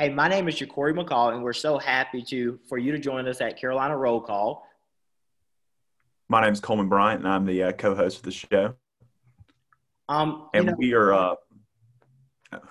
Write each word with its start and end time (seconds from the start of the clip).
Hey, 0.00 0.08
my 0.08 0.28
name 0.28 0.48
is 0.48 0.54
Jacory 0.54 0.94
McCall, 0.94 1.34
and 1.34 1.42
we're 1.42 1.52
so 1.52 1.76
happy 1.76 2.22
to 2.22 2.58
for 2.70 2.78
you 2.78 2.90
to 2.90 2.98
join 2.98 3.28
us 3.28 3.42
at 3.42 3.58
Carolina 3.58 3.94
Roll 3.94 4.18
Call. 4.18 4.66
My 6.26 6.40
name 6.40 6.54
is 6.54 6.60
Coleman 6.60 6.88
Bryant, 6.88 7.22
and 7.22 7.28
I'm 7.28 7.44
the 7.44 7.64
uh, 7.64 7.72
co-host 7.72 8.16
of 8.16 8.22
the 8.22 8.30
show. 8.30 8.74
Um, 10.08 10.48
and 10.54 10.68
know, 10.68 10.74
we 10.78 10.94
are 10.94 11.12
uh, 11.12 11.34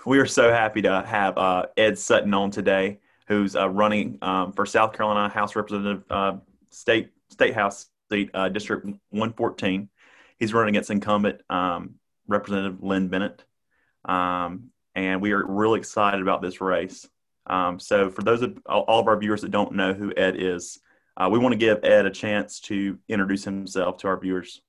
we 0.08 0.18
are 0.18 0.26
so 0.26 0.50
happy 0.50 0.82
to 0.82 1.04
have 1.04 1.38
uh, 1.38 1.68
Ed 1.78 2.00
Sutton 2.00 2.34
on 2.34 2.50
today, 2.50 3.00
who's 3.28 3.56
uh, 3.56 3.70
running 3.70 4.18
um, 4.24 4.52
for 4.52 4.66
South 4.66 4.94
Carolina 4.94 5.30
House 5.32 5.56
Representative 5.56 6.04
uh, 6.10 6.38
State 6.72 7.12
State 7.30 7.54
House 7.54 7.92
seat, 8.12 8.32
uh, 8.34 8.50
District 8.50 8.86
114. 8.86 9.88
He's 10.40 10.52
running 10.52 10.70
against 10.70 10.90
incumbent 10.90 11.42
um, 11.48 11.94
Representative 12.28 12.82
Lynn 12.82 13.08
Bennett, 13.08 13.44
um, 14.06 14.72
and 14.96 15.22
we 15.22 15.32
are 15.34 15.46
really 15.46 15.78
excited 15.78 16.24
about 16.24 16.42
this 16.42 16.60
race. 16.60 17.08
Um, 17.50 17.80
so, 17.80 18.10
for 18.10 18.22
those 18.22 18.42
of 18.42 18.58
all 18.68 19.00
of 19.00 19.08
our 19.08 19.18
viewers 19.18 19.42
that 19.42 19.52
don't 19.52 19.74
know 19.74 19.94
who 19.94 20.14
Ed 20.16 20.36
is, 20.38 20.80
uh, 21.18 21.28
we 21.32 21.40
want 21.40 21.54
to 21.54 21.58
give 21.58 21.84
Ed 21.84 22.06
a 22.06 22.12
chance 22.12 22.60
to 22.62 22.98
introduce 23.10 23.44
himself 23.44 23.98
to 23.98 24.08
our 24.08 24.20
viewers. 24.20 24.62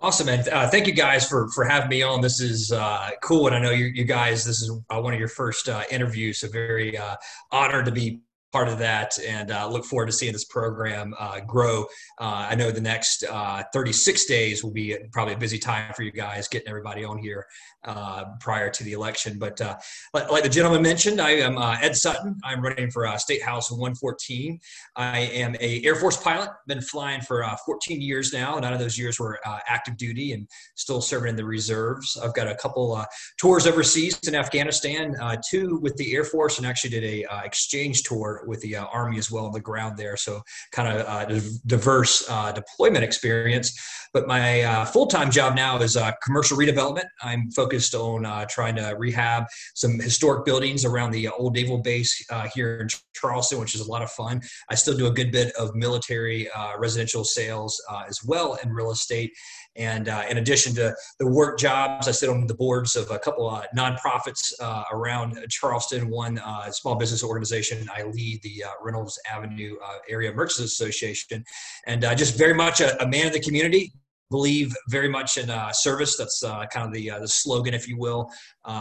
Awesome, 0.00 0.28
and 0.28 0.48
uh, 0.48 0.68
thank 0.68 0.88
you 0.88 0.92
guys 0.92 1.28
for 1.28 1.48
for 1.50 1.64
having 1.64 1.88
me 1.88 2.02
on. 2.02 2.20
This 2.20 2.40
is 2.40 2.72
uh, 2.72 3.10
cool, 3.22 3.46
and 3.46 3.54
I 3.54 3.60
know 3.60 3.70
you, 3.70 3.84
you 3.84 4.02
guys. 4.04 4.44
This 4.44 4.60
is 4.60 4.70
uh, 4.90 5.00
one 5.00 5.14
of 5.14 5.20
your 5.20 5.28
first 5.28 5.68
uh, 5.68 5.84
interviews, 5.92 6.40
so 6.40 6.48
very 6.48 6.98
uh, 6.98 7.14
honored 7.52 7.86
to 7.86 7.92
be 7.92 8.20
part 8.52 8.68
of 8.68 8.78
that 8.78 9.18
and 9.26 9.50
uh, 9.50 9.66
look 9.66 9.84
forward 9.84 10.06
to 10.06 10.12
seeing 10.12 10.32
this 10.32 10.44
program 10.44 11.14
uh, 11.18 11.40
grow. 11.40 11.82
Uh, 12.20 12.46
I 12.50 12.54
know 12.54 12.70
the 12.70 12.80
next 12.80 13.24
uh, 13.24 13.62
36 13.72 14.26
days 14.26 14.62
will 14.62 14.70
be 14.70 14.96
probably 15.10 15.34
a 15.34 15.38
busy 15.38 15.58
time 15.58 15.92
for 15.94 16.02
you 16.02 16.12
guys 16.12 16.48
getting 16.48 16.68
everybody 16.68 17.02
on 17.02 17.18
here 17.18 17.46
uh, 17.84 18.24
prior 18.40 18.70
to 18.70 18.84
the 18.84 18.92
election. 18.92 19.38
But 19.38 19.60
uh, 19.60 19.76
like, 20.12 20.30
like, 20.30 20.42
the 20.42 20.48
gentleman 20.48 20.82
mentioned, 20.82 21.20
I 21.20 21.30
am 21.30 21.56
Ed 21.58 21.96
Sutton. 21.96 22.38
I'm 22.44 22.60
running 22.60 22.90
for 22.90 23.06
State 23.18 23.42
House 23.42 23.70
114. 23.70 24.60
I 24.96 25.20
am 25.20 25.56
a 25.58 25.82
Air 25.82 25.96
Force 25.96 26.18
pilot. 26.18 26.50
Been 26.66 26.82
flying 26.82 27.22
for 27.22 27.44
14 27.64 28.00
years 28.00 28.32
now. 28.32 28.58
None 28.58 28.72
of 28.72 28.78
those 28.78 28.98
years 28.98 29.18
were 29.18 29.40
active 29.66 29.96
duty 29.96 30.32
and 30.32 30.46
still 30.74 31.00
serving 31.00 31.30
in 31.30 31.36
the 31.36 31.44
reserves. 31.44 32.18
I've 32.22 32.34
got 32.34 32.48
a 32.48 32.54
couple 32.54 33.02
tours 33.38 33.66
overseas 33.66 34.18
in 34.28 34.34
Afghanistan, 34.34 35.16
two 35.48 35.78
with 35.78 35.96
the 35.96 36.14
Air 36.14 36.24
Force, 36.24 36.58
and 36.58 36.66
actually 36.66 36.90
did 36.90 37.04
a 37.04 37.44
exchange 37.44 38.02
tour 38.02 38.41
with 38.46 38.60
the 38.60 38.76
uh, 38.76 38.86
Army 38.86 39.18
as 39.18 39.30
well 39.30 39.46
on 39.46 39.52
the 39.52 39.60
ground 39.60 39.96
there. 39.96 40.16
So 40.16 40.42
kind 40.72 40.88
of 40.88 41.06
uh, 41.06 41.40
diverse 41.66 42.28
uh, 42.28 42.52
deployment 42.52 43.04
experience. 43.04 43.78
But 44.12 44.26
my 44.26 44.62
uh, 44.62 44.84
full 44.84 45.06
time 45.06 45.30
job 45.30 45.54
now 45.56 45.78
is 45.78 45.96
uh, 45.96 46.12
commercial 46.22 46.56
redevelopment. 46.56 47.06
I'm 47.22 47.50
focused 47.50 47.94
on 47.94 48.26
uh, 48.26 48.46
trying 48.48 48.76
to 48.76 48.94
rehab 48.98 49.44
some 49.74 49.98
historic 49.98 50.44
buildings 50.44 50.84
around 50.84 51.12
the 51.12 51.28
old 51.28 51.54
naval 51.54 51.78
base 51.78 52.24
here 52.54 52.80
in 52.80 52.88
Charleston, 53.14 53.58
which 53.58 53.74
is 53.74 53.80
a 53.80 53.90
lot 53.90 54.02
of 54.02 54.10
fun. 54.10 54.40
I 54.68 54.74
still 54.74 54.96
do 54.96 55.06
a 55.06 55.10
good 55.10 55.32
bit 55.32 55.54
of 55.56 55.74
military 55.74 56.48
residential 56.78 57.24
sales 57.24 57.82
as 58.08 58.22
well 58.24 58.58
in 58.62 58.70
real 58.72 58.90
estate. 58.90 59.32
And 59.76 60.08
uh, 60.08 60.24
in 60.28 60.38
addition 60.38 60.74
to 60.74 60.94
the 61.18 61.26
work 61.26 61.58
jobs, 61.58 62.06
I 62.06 62.10
sit 62.10 62.28
on 62.28 62.46
the 62.46 62.54
boards 62.54 62.94
of 62.94 63.10
a 63.10 63.18
couple 63.18 63.48
of 63.48 63.64
nonprofits 63.76 64.52
uh, 64.60 64.84
around 64.92 65.38
Charleston. 65.48 66.10
One 66.10 66.38
uh, 66.38 66.70
small 66.70 66.96
business 66.96 67.24
organization 67.24 67.88
I 67.94 68.02
lead, 68.02 68.42
the 68.42 68.64
uh, 68.64 68.70
Reynolds 68.82 69.18
Avenue 69.30 69.76
uh, 69.82 69.98
Area 70.10 70.32
Merchants 70.32 70.60
Association, 70.60 71.42
and 71.86 72.04
uh, 72.04 72.14
just 72.14 72.36
very 72.36 72.52
much 72.52 72.80
a, 72.80 73.02
a, 73.02 73.08
man 73.08 73.26
of 73.26 73.32
the 73.32 73.40
community. 73.40 73.92
Believe 74.30 74.74
very 74.88 75.08
much 75.08 75.36
in 75.36 75.50
service. 75.72 76.16
That's 76.16 76.40
kind 76.40 76.86
of 76.86 76.92
the 76.92 77.10
the 77.20 77.28
slogan, 77.28 77.74
if 77.74 77.86
you 77.86 77.98
will, 77.98 78.30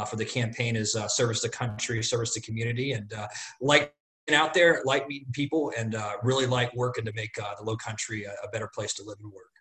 for 0.10 0.16
the 0.16 0.24
campaign 0.24 0.78
is 0.78 0.96
service 1.10 1.42
to 1.42 1.50
country, 1.50 2.02
service 2.02 2.34
to 2.36 2.42
community, 2.42 2.94
and 2.94 3.14
like 3.60 3.94
out 4.32 4.54
there, 4.54 4.82
like 4.86 5.10
meeting 5.10 5.28
people, 5.34 5.74
and 5.78 5.94
really 6.24 6.46
like 6.46 6.74
working 6.74 7.04
to 7.04 7.12
make 7.18 7.34
the 7.34 7.64
Low 7.64 7.76
Country 7.76 8.24
a, 8.24 8.32
a 8.46 8.50
better 8.54 8.72
place 8.74 8.94
to 8.94 9.04
live 9.04 9.18
and 9.22 9.30
work. 9.30 9.52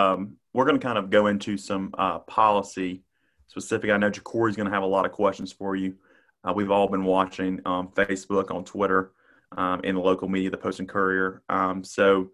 Um, 0.00 0.36
we're 0.52 0.64
going 0.64 0.78
to 0.78 0.84
kind 0.84 0.98
of 0.98 1.10
go 1.10 1.26
into 1.26 1.56
some 1.56 1.94
uh, 1.96 2.20
policy 2.20 3.02
specific. 3.46 3.90
I 3.90 3.96
know 3.96 4.10
Jacory's 4.10 4.56
going 4.56 4.68
to 4.68 4.74
have 4.74 4.82
a 4.82 4.86
lot 4.86 5.06
of 5.06 5.12
questions 5.12 5.52
for 5.52 5.76
you. 5.76 5.94
Uh, 6.42 6.52
we've 6.54 6.70
all 6.70 6.88
been 6.88 7.04
watching 7.04 7.60
um, 7.66 7.88
Facebook, 7.88 8.50
on 8.50 8.64
Twitter, 8.64 9.12
um, 9.56 9.80
in 9.84 9.94
the 9.94 10.00
local 10.00 10.28
media, 10.28 10.50
the 10.50 10.56
Post 10.56 10.80
and 10.80 10.88
Courier. 10.88 11.42
Um, 11.48 11.84
so, 11.84 12.30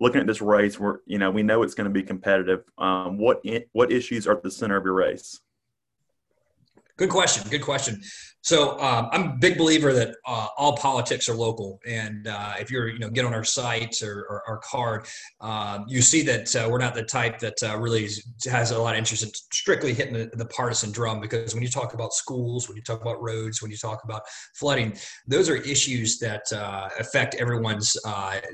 looking 0.00 0.20
at 0.20 0.26
this 0.26 0.40
race, 0.40 0.80
we're 0.80 0.98
you 1.04 1.18
know 1.18 1.30
we 1.30 1.42
know 1.42 1.62
it's 1.62 1.74
going 1.74 1.84
to 1.84 1.92
be 1.92 2.02
competitive. 2.02 2.64
Um, 2.78 3.18
what 3.18 3.40
in, 3.44 3.64
what 3.72 3.92
issues 3.92 4.26
are 4.26 4.32
at 4.32 4.42
the 4.42 4.50
center 4.50 4.76
of 4.76 4.84
your 4.84 4.94
race? 4.94 5.40
Good 6.96 7.10
question. 7.10 7.48
Good 7.50 7.62
question. 7.62 8.00
So 8.42 8.80
um, 8.80 9.08
I'm 9.12 9.22
a 9.22 9.36
big 9.38 9.58
believer 9.58 9.92
that 9.92 10.16
uh, 10.26 10.46
all 10.56 10.76
politics 10.76 11.28
are 11.28 11.34
local, 11.34 11.78
and 11.86 12.26
uh, 12.26 12.54
if 12.58 12.70
you're, 12.70 12.88
you 12.88 12.98
know, 12.98 13.10
get 13.10 13.26
on 13.26 13.34
our 13.34 13.44
site 13.44 14.00
or, 14.02 14.26
or 14.30 14.42
our 14.48 14.58
card, 14.58 15.06
um, 15.42 15.84
you 15.88 16.00
see 16.00 16.22
that 16.22 16.56
uh, 16.56 16.66
we're 16.70 16.78
not 16.78 16.94
the 16.94 17.02
type 17.02 17.38
that 17.40 17.62
uh, 17.62 17.76
really 17.76 18.08
has 18.50 18.70
a 18.70 18.78
lot 18.78 18.94
of 18.94 18.98
interest 18.98 19.24
in 19.24 19.30
strictly 19.52 19.92
hitting 19.92 20.14
the, 20.14 20.30
the, 20.34 20.46
partisan 20.46 20.90
drum. 20.90 21.20
Because 21.20 21.54
when 21.54 21.62
you 21.62 21.68
talk 21.68 21.92
about 21.92 22.14
schools, 22.14 22.66
when 22.66 22.76
you 22.76 22.82
talk 22.82 23.02
about 23.02 23.22
roads, 23.22 23.60
when 23.60 23.70
you 23.70 23.76
talk 23.76 24.04
about 24.04 24.22
flooding, 24.54 24.96
those 25.26 25.48
are 25.50 25.56
issues 25.56 26.18
that 26.18 26.50
uh, 26.52 26.88
affect 26.98 27.34
everyone's 27.34 27.96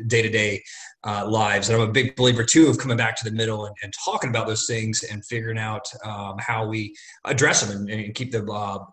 day 0.09 0.21
to 0.21 0.29
day 0.29 0.63
lives. 1.05 1.69
And 1.69 1.81
I'm 1.81 1.89
a 1.89 1.93
big 1.93 2.17
believer 2.17 2.43
too 2.43 2.67
of 2.67 2.79
coming 2.79 2.97
back 2.97 3.17
to 3.17 3.25
the 3.25 3.31
middle 3.31 3.67
and, 3.67 3.77
and 3.83 3.93
talking 4.05 4.31
about 4.31 4.49
those 4.49 4.67
things 4.67 5.05
and 5.05 5.25
figuring 5.25 5.59
out 5.59 5.87
um, 6.05 6.35
how 6.39 6.67
we 6.67 6.95
address 7.25 7.63
them 7.63 7.77
and, 7.77 7.89
and 7.89 8.15
keep 8.15 8.33
the 8.33 8.43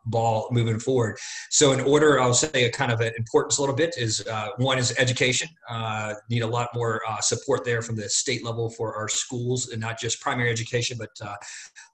ball 0.05 0.47
moving 0.51 0.79
forward. 0.83 1.17
So, 1.49 1.71
in 1.71 1.79
order, 1.81 2.19
I'll 2.19 2.33
say 2.33 2.65
a 2.65 2.71
kind 2.71 2.91
of 2.91 3.01
an 3.01 3.13
importance 3.17 3.57
a 3.57 3.61
little 3.61 3.75
bit 3.75 3.95
is 3.97 4.25
uh, 4.27 4.49
one 4.57 4.77
is 4.77 4.93
education. 4.97 5.49
Uh, 5.69 6.13
need 6.29 6.43
a 6.43 6.47
lot 6.47 6.69
more 6.75 7.01
uh, 7.07 7.19
support 7.21 7.65
there 7.65 7.81
from 7.81 7.95
the 7.95 8.09
state 8.09 8.43
level 8.43 8.69
for 8.69 8.95
our 8.95 9.07
schools, 9.07 9.69
and 9.69 9.79
not 9.79 9.99
just 9.99 10.21
primary 10.21 10.49
education, 10.49 10.97
but 10.97 11.09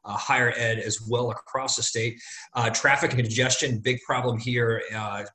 uh, 0.10 0.14
uh, 0.14 0.18
higher 0.18 0.54
ed 0.58 0.80
as 0.80 1.02
well 1.08 1.32
across 1.32 1.76
the 1.76 1.84
state. 1.84 2.20
Uh, 2.54 2.70
traffic 2.70 3.12
and 3.12 3.22
congestion, 3.22 3.80
big 3.80 4.02
problem 4.02 4.40
here, 4.40 4.82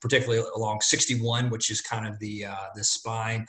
particularly 0.01 0.45
along 0.57 0.81
61, 0.81 1.49
which 1.51 1.71
is 1.71 1.81
kind 1.81 2.07
of 2.07 2.19
the 2.19 2.45
the 2.75 2.83
spine 2.85 3.47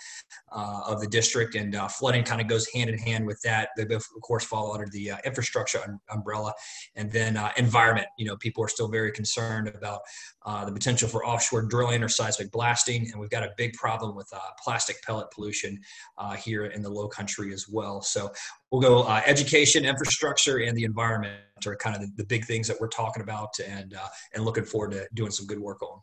of 0.52 1.02
the 1.02 1.08
district, 1.08 1.56
and 1.56 1.76
flooding 1.92 2.24
kind 2.24 2.42
of 2.42 2.48
goes 2.48 2.68
hand 2.74 2.90
in 2.90 2.98
hand 2.98 3.26
with 3.26 3.42
that. 3.42 3.70
They 3.76 3.86
both, 3.86 4.06
of 4.16 4.22
course, 4.22 4.46
fall 4.46 4.74
under 4.74 4.88
the 4.92 5.14
infrastructure 5.26 5.80
un- 5.80 6.00
umbrella, 6.12 6.54
and 6.96 7.12
then 7.12 7.40
environment. 7.58 8.08
You 8.18 8.26
know, 8.26 8.38
people 8.38 8.64
are 8.64 8.70
still 8.70 8.88
very 8.88 9.12
concerned 9.12 9.68
about 9.68 10.02
uh, 10.46 10.64
the 10.64 10.72
potential 10.72 11.10
for 11.10 11.26
offshore 11.26 11.64
drilling 11.64 12.04
or 12.04 12.08
seismic 12.08 12.52
blasting. 12.52 13.10
And 13.12 13.20
we've 13.20 13.30
got 13.30 13.44
a 13.44 13.52
big 13.58 13.74
problem 13.74 14.16
with 14.16 14.30
uh, 14.32 14.40
plastic 14.64 15.02
pellet 15.02 15.32
pollution 15.32 15.80
uh, 16.18 16.36
here 16.36 16.66
in 16.66 16.82
the 16.82 16.90
low 16.90 17.08
country 17.08 17.52
as 17.52 17.68
well. 17.68 18.02
So 18.02 18.32
we'll 18.72 18.82
go 18.82 19.04
uh, 19.04 19.22
education, 19.26 19.86
infrastructure, 19.86 20.58
and 20.58 20.78
the 20.78 20.84
environment 20.84 21.36
are 21.66 21.76
kind 21.76 21.96
of 21.96 22.02
the, 22.02 22.12
the 22.18 22.26
big 22.26 22.46
things 22.46 22.68
that 22.68 22.78
we're 22.80 22.88
talking 22.88 23.24
about 23.24 23.58
and, 23.60 23.96
uh, 23.96 24.08
and 24.34 24.46
looking 24.46 24.66
forward 24.66 24.92
to 24.92 25.08
doing 25.16 25.32
some 25.32 25.48
good 25.48 25.60
work 25.60 25.82
on. 25.82 26.00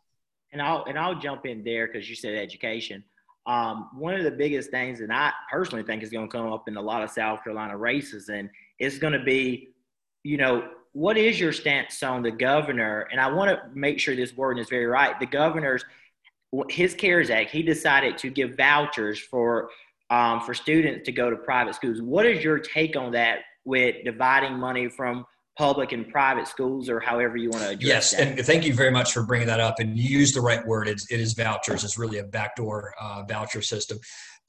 And 0.52 0.60
I'll, 0.60 0.84
and 0.84 0.98
I'll 0.98 1.18
jump 1.18 1.46
in 1.46 1.62
there 1.62 1.86
because 1.86 2.10
you 2.10 2.16
said 2.16 2.34
education. 2.34 3.04
Um, 3.46 3.90
one 3.94 4.14
of 4.14 4.24
the 4.24 4.30
biggest 4.30 4.70
things 4.70 4.98
that 5.00 5.10
I 5.10 5.32
personally 5.50 5.82
think 5.82 6.02
is 6.02 6.10
going 6.10 6.28
to 6.28 6.36
come 6.36 6.52
up 6.52 6.68
in 6.68 6.76
a 6.76 6.82
lot 6.82 7.02
of 7.02 7.10
South 7.10 7.42
Carolina 7.42 7.76
races, 7.76 8.28
and 8.28 8.48
it's 8.78 8.98
going 8.98 9.14
to 9.14 9.22
be, 9.24 9.68
you 10.22 10.36
know, 10.36 10.68
what 10.92 11.16
is 11.16 11.40
your 11.40 11.52
stance 11.52 12.02
on 12.02 12.22
the 12.22 12.30
governor? 12.30 13.08
And 13.10 13.20
I 13.20 13.32
want 13.32 13.50
to 13.50 13.62
make 13.74 13.98
sure 13.98 14.14
this 14.14 14.36
wording 14.36 14.62
is 14.62 14.68
very 14.68 14.86
right. 14.86 15.18
The 15.18 15.26
governor's 15.26 15.84
his 16.68 16.94
CARES 16.94 17.30
Act, 17.30 17.50
he 17.50 17.62
decided 17.62 18.18
to 18.18 18.30
give 18.30 18.56
vouchers 18.56 19.18
for 19.18 19.70
um, 20.10 20.42
for 20.42 20.52
students 20.52 21.06
to 21.06 21.12
go 21.12 21.30
to 21.30 21.36
private 21.36 21.74
schools. 21.74 22.02
What 22.02 22.26
is 22.26 22.44
your 22.44 22.58
take 22.58 22.96
on 22.96 23.12
that 23.12 23.38
with 23.64 24.04
dividing 24.04 24.58
money 24.58 24.88
from 24.90 25.24
public 25.56 25.92
and 25.92 26.06
private 26.08 26.46
schools 26.46 26.90
or 26.90 27.00
however 27.00 27.38
you 27.38 27.48
want 27.48 27.62
to 27.62 27.70
address 27.70 27.82
it? 27.82 27.86
yes, 27.86 28.10
that. 28.10 28.38
and 28.38 28.46
thank 28.46 28.66
you 28.66 28.74
very 28.74 28.90
much 28.90 29.12
for 29.12 29.22
bringing 29.22 29.46
that 29.46 29.60
up. 29.60 29.76
And 29.78 29.96
you 29.98 30.18
use 30.18 30.32
the 30.32 30.42
right 30.42 30.64
word. 30.66 30.86
It's, 30.88 31.10
it 31.10 31.18
is 31.18 31.32
vouchers. 31.32 31.82
It's 31.82 31.96
really 31.96 32.18
a 32.18 32.24
backdoor 32.24 32.94
uh, 33.00 33.22
voucher 33.26 33.62
system. 33.62 33.98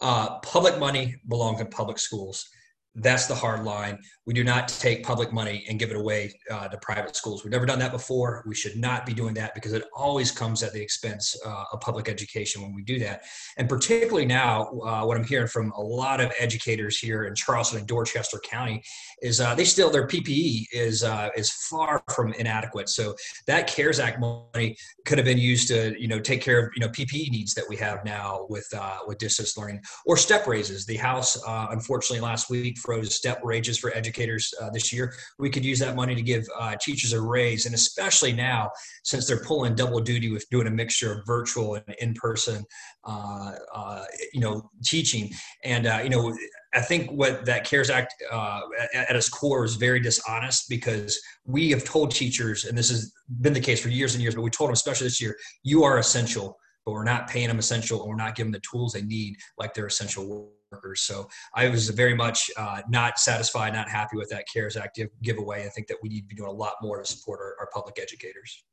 Uh, 0.01 0.39
public 0.39 0.77
money 0.79 1.15
belongs 1.29 1.61
in 1.61 1.67
public 1.67 1.97
schools. 1.97 2.49
That's 2.95 3.25
the 3.25 3.33
hard 3.33 3.63
line. 3.63 3.97
We 4.27 4.35
do 4.35 4.43
not 4.43 4.67
take 4.67 5.03
public 5.03 5.33
money 5.33 5.65
and 5.67 5.79
give 5.79 5.89
it 5.89 5.95
away 5.95 6.31
uh, 6.51 6.67
to 6.67 6.77
private 6.77 7.15
schools. 7.15 7.43
We've 7.43 7.51
never 7.51 7.65
done 7.65 7.79
that 7.79 7.91
before. 7.91 8.43
We 8.45 8.53
should 8.53 8.75
not 8.75 9.07
be 9.07 9.15
doing 9.15 9.33
that 9.33 9.55
because 9.55 9.73
it 9.73 9.85
always 9.95 10.31
comes 10.31 10.61
at 10.61 10.73
the 10.73 10.81
expense 10.81 11.35
uh, 11.43 11.63
of 11.73 11.81
public 11.81 12.07
education 12.07 12.61
when 12.61 12.75
we 12.75 12.83
do 12.83 12.99
that. 12.99 13.23
And 13.57 13.67
particularly 13.67 14.27
now, 14.27 14.65
uh, 14.85 15.05
what 15.05 15.17
I'm 15.17 15.23
hearing 15.23 15.47
from 15.47 15.71
a 15.71 15.81
lot 15.81 16.21
of 16.21 16.31
educators 16.39 16.99
here 16.99 17.23
in 17.23 17.33
Charleston 17.33 17.79
and 17.79 17.87
Dorchester 17.87 18.39
County 18.43 18.83
is 19.23 19.41
uh, 19.41 19.55
they 19.55 19.65
still 19.65 19.89
their 19.89 20.07
PPE 20.07 20.67
is 20.71 21.03
uh, 21.03 21.29
is 21.35 21.51
far 21.51 22.03
from 22.13 22.33
inadequate. 22.33 22.89
So 22.89 23.15
that 23.47 23.65
CARES 23.65 23.99
Act 23.99 24.19
money 24.19 24.77
could 25.05 25.17
have 25.17 25.25
been 25.25 25.39
used 25.39 25.67
to 25.69 25.99
you 25.99 26.07
know 26.07 26.19
take 26.19 26.41
care 26.41 26.67
of 26.67 26.71
you 26.75 26.81
know 26.81 26.89
PPE 26.89 27.31
needs 27.31 27.55
that 27.55 27.65
we 27.67 27.75
have 27.77 28.05
now 28.05 28.45
with 28.49 28.67
uh, 28.77 28.99
with 29.07 29.17
distance 29.17 29.57
learning 29.57 29.81
or 30.05 30.15
step 30.15 30.45
raises. 30.45 30.85
The 30.85 30.97
House 30.97 31.41
unfortunately 31.47 32.21
last 32.21 32.51
week 32.51 32.77
froze 32.83 33.15
step 33.15 33.43
wages 33.43 33.77
for 33.77 33.95
educators 33.95 34.53
uh, 34.61 34.69
this 34.69 34.91
year. 34.91 35.13
We 35.39 35.49
could 35.49 35.63
use 35.63 35.79
that 35.79 35.95
money 35.95 36.15
to 36.15 36.21
give 36.21 36.45
uh, 36.57 36.75
teachers 36.79 37.13
a 37.13 37.21
raise, 37.21 37.65
and 37.65 37.73
especially 37.73 38.33
now 38.33 38.71
since 39.03 39.27
they're 39.27 39.43
pulling 39.43 39.75
double 39.75 39.99
duty 39.99 40.31
with 40.31 40.47
doing 40.49 40.67
a 40.67 40.71
mixture 40.71 41.13
of 41.13 41.25
virtual 41.25 41.75
and 41.75 41.95
in-person, 41.99 42.63
uh, 43.05 43.53
uh, 43.73 44.05
you 44.33 44.41
know, 44.41 44.69
teaching. 44.83 45.31
And 45.63 45.85
you 46.03 46.09
know, 46.09 46.35
I 46.73 46.81
think 46.81 47.11
what 47.11 47.45
that 47.45 47.65
CARES 47.65 47.89
Act 47.89 48.13
at, 48.31 49.09
at 49.09 49.15
its 49.15 49.29
core 49.29 49.63
is 49.63 49.75
very 49.75 49.99
dishonest 49.99 50.69
because 50.69 51.19
we 51.45 51.69
have 51.71 51.83
told 51.83 52.11
teachers, 52.11 52.65
and 52.65 52.77
this 52.77 52.89
has 52.89 53.13
been 53.41 53.53
the 53.53 53.59
case 53.59 53.81
for 53.81 53.89
years 53.89 54.13
and 54.13 54.21
years, 54.21 54.35
but 54.35 54.41
we 54.41 54.49
told 54.49 54.69
them, 54.69 54.73
especially 54.73 55.07
this 55.07 55.21
year, 55.21 55.35
you 55.63 55.83
are 55.83 55.97
essential 55.97 56.57
but 56.85 56.91
we're 56.91 57.03
not 57.03 57.29
paying 57.29 57.47
them 57.47 57.59
essential 57.59 58.01
and 58.01 58.09
we're 58.09 58.15
not 58.15 58.35
giving 58.35 58.51
them 58.51 58.61
the 58.61 58.67
tools 58.69 58.93
they 58.93 59.01
need 59.01 59.37
like 59.57 59.73
they're 59.73 59.87
essential 59.87 60.51
workers. 60.73 61.01
So 61.01 61.29
I 61.53 61.69
was 61.69 61.89
very 61.89 62.15
much 62.15 62.49
uh, 62.57 62.81
not 62.89 63.19
satisfied, 63.19 63.73
not 63.73 63.89
happy 63.89 64.17
with 64.17 64.29
that 64.29 64.45
CARES 64.51 64.75
Act 64.75 64.95
give, 64.95 65.09
giveaway. 65.21 65.65
I 65.65 65.69
think 65.69 65.87
that 65.87 65.97
we 66.01 66.09
need 66.09 66.21
to 66.21 66.27
be 66.27 66.35
doing 66.35 66.49
a 66.49 66.53
lot 66.53 66.73
more 66.81 66.99
to 66.99 67.05
support 67.05 67.39
our, 67.39 67.55
our 67.59 67.69
public 67.73 67.99
educators. 68.01 68.63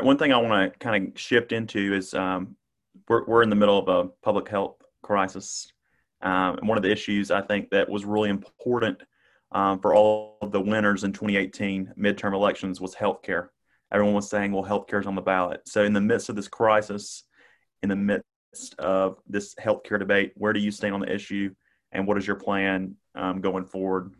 One 0.00 0.18
thing 0.18 0.32
I 0.32 0.36
want 0.36 0.72
to 0.72 0.78
kind 0.78 1.08
of 1.08 1.20
shift 1.20 1.52
into 1.52 1.94
is 1.94 2.12
um, 2.12 2.56
we're, 3.08 3.24
we're 3.24 3.42
in 3.42 3.50
the 3.50 3.56
middle 3.56 3.78
of 3.78 3.88
a 3.88 4.10
public 4.22 4.48
health 4.48 4.76
crisis. 5.02 5.72
Um, 6.20 6.58
and 6.58 6.68
one 6.68 6.76
of 6.76 6.82
the 6.82 6.92
issues 6.92 7.30
I 7.30 7.40
think 7.40 7.70
that 7.70 7.88
was 7.88 8.04
really 8.04 8.28
important 8.28 9.02
um, 9.52 9.80
for 9.80 9.94
all 9.94 10.38
of 10.42 10.52
the 10.52 10.60
winners 10.60 11.04
in 11.04 11.12
2018 11.12 11.94
midterm 11.98 12.34
elections 12.34 12.80
was 12.80 12.94
healthcare 12.94 13.48
everyone 13.92 14.14
was 14.14 14.28
saying, 14.28 14.52
well, 14.52 14.64
healthcare 14.64 15.00
is 15.00 15.06
on 15.06 15.14
the 15.14 15.22
ballot. 15.22 15.62
So, 15.66 15.84
in 15.84 15.92
the 15.92 16.00
midst 16.00 16.28
of 16.28 16.36
this 16.36 16.48
crisis, 16.48 17.24
in 17.82 17.88
the 17.88 17.96
midst 17.96 18.26
of 18.78 19.18
this 19.28 19.54
healthcare 19.54 19.98
debate, 19.98 20.32
where 20.36 20.52
do 20.52 20.60
you 20.60 20.70
stand 20.70 20.94
on 20.94 21.00
the 21.00 21.12
issue, 21.12 21.54
and 21.92 22.06
what 22.06 22.18
is 22.18 22.26
your 22.26 22.36
plan 22.36 22.96
um, 23.14 23.40
going 23.40 23.64
forward? 23.64 24.14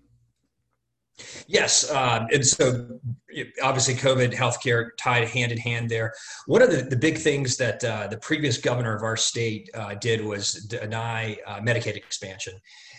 Yes, 1.47 1.91
um, 1.91 2.27
and 2.33 2.47
so 2.47 3.01
obviously 3.63 3.95
COVID, 3.95 4.35
healthcare 4.35 4.91
tied 4.99 5.29
hand 5.29 5.51
in 5.51 5.59
hand 5.59 5.89
there. 5.89 6.13
One 6.47 6.61
of 6.61 6.71
the, 6.71 6.83
the 6.83 6.97
big 6.97 7.17
things 7.17 7.57
that 7.57 7.83
uh, 7.83 8.07
the 8.09 8.19
previous 8.19 8.59
governor 8.59 8.95
of 8.95 9.03
our 9.03 9.17
state 9.17 9.71
uh, 9.73 9.95
did 9.95 10.23
was 10.23 10.53
deny 10.53 11.39
uh, 11.47 11.61
Medicaid 11.61 11.97
expansion. 11.97 12.55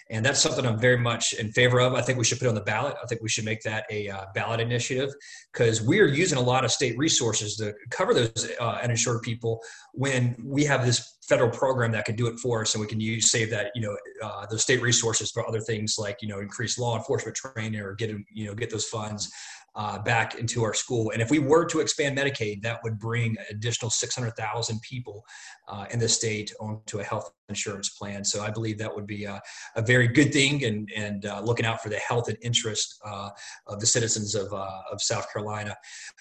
And 0.09 0.25
that's 0.25 0.42
something 0.42 0.65
I'm 0.65 0.80
very 0.80 0.98
much 0.98 1.33
in 1.33 1.51
favor 1.51 1.80
of. 1.80 1.94
I 1.94 2.01
think 2.01 2.18
we 2.18 2.24
should 2.24 2.39
put 2.39 2.48
on 2.48 2.56
the 2.56 2.62
ballot. 2.62 2.95
I 3.01 3.06
think 3.07 3.21
we 3.21 3.30
should 3.30 3.45
make 3.45 3.62
that 3.63 3.86
a 3.92 4.09
uh, 4.09 4.25
ballot 4.33 4.59
initiative 4.59 5.13
because 5.51 5.81
we 5.81 6.00
are 6.00 6.07
using 6.07 6.38
a 6.38 6.42
lot 6.42 6.63
of 6.63 6.71
state 6.71 6.98
resources 6.98 7.57
to 7.57 7.74
cover 7.89 8.13
those 8.13 8.50
uh, 8.59 8.80
uninsured 8.83 9.21
people 9.21 9.62
when 9.94 10.36
we 10.44 10.63
have 10.63 10.86
this 10.86 11.18
federal 11.27 11.50
program 11.50 11.92
that 11.92 12.06
can 12.06 12.15
do 12.15 12.27
it 12.27 12.39
for 12.39 12.62
us 12.62 12.74
and 12.74 12.81
we 12.81 12.88
can 12.88 13.01
use 13.01 13.30
save 13.30 13.50
that 13.50 13.69
you 13.75 13.81
know 13.81 13.98
uh, 14.24 14.45
those 14.45 14.62
state 14.62 14.81
resources 14.81 15.30
for 15.30 15.45
other 15.45 15.59
things 15.59 15.95
like 16.00 16.18
you 16.21 16.27
know 16.27 16.39
increase 16.39 16.77
law 16.77 16.95
enforcement 16.95 17.36
training 17.36 17.81
or 17.81 17.94
get 17.95 18.09
you 18.31 18.45
know 18.45 18.54
get 18.54 18.69
those 18.69 18.86
funds 18.86 19.30
uh, 19.78 20.00
back 20.00 20.36
into 20.36 20.64
our 20.64 20.74
school. 20.74 21.12
And 21.12 21.22
if 21.22 21.30
we 21.30 21.38
were 21.38 21.64
to 21.66 21.80
expand 21.80 22.18
Medicaid, 22.18 22.64
that 22.64 22.84
would 22.84 22.98
bring 22.98 23.38
additional 23.52 23.92
600,000 23.92 24.82
people 24.82 25.24
uh, 25.68 25.86
in 25.92 26.00
the 26.00 26.10
state 26.10 26.52
onto 26.60 27.00
a 27.00 27.04
health 27.04 27.32
insurance 27.48 27.90
plan. 27.90 28.26
So 28.26 28.42
I 28.42 28.50
believe 28.50 28.80
that 28.80 28.94
would 28.94 29.06
be 29.06 29.26
a, 29.26 29.40
a 29.76 29.84
very 29.84 30.08
good 30.08 30.34
thing 30.34 30.66
and, 30.66 30.90
and 30.96 31.28
uh, 31.28 31.42
looking 31.42 31.66
out 31.66 31.82
for 31.84 31.90
the 31.90 31.98
health 31.98 32.28
and 32.28 32.38
interest 32.42 33.00
uh, 33.06 33.30
of 33.68 33.80
the 33.80 33.86
citizens 33.86 34.34
of, 34.34 34.52
uh, 34.52 34.82
of 34.92 35.00
South 35.00 35.32
Carolina. 35.32 35.76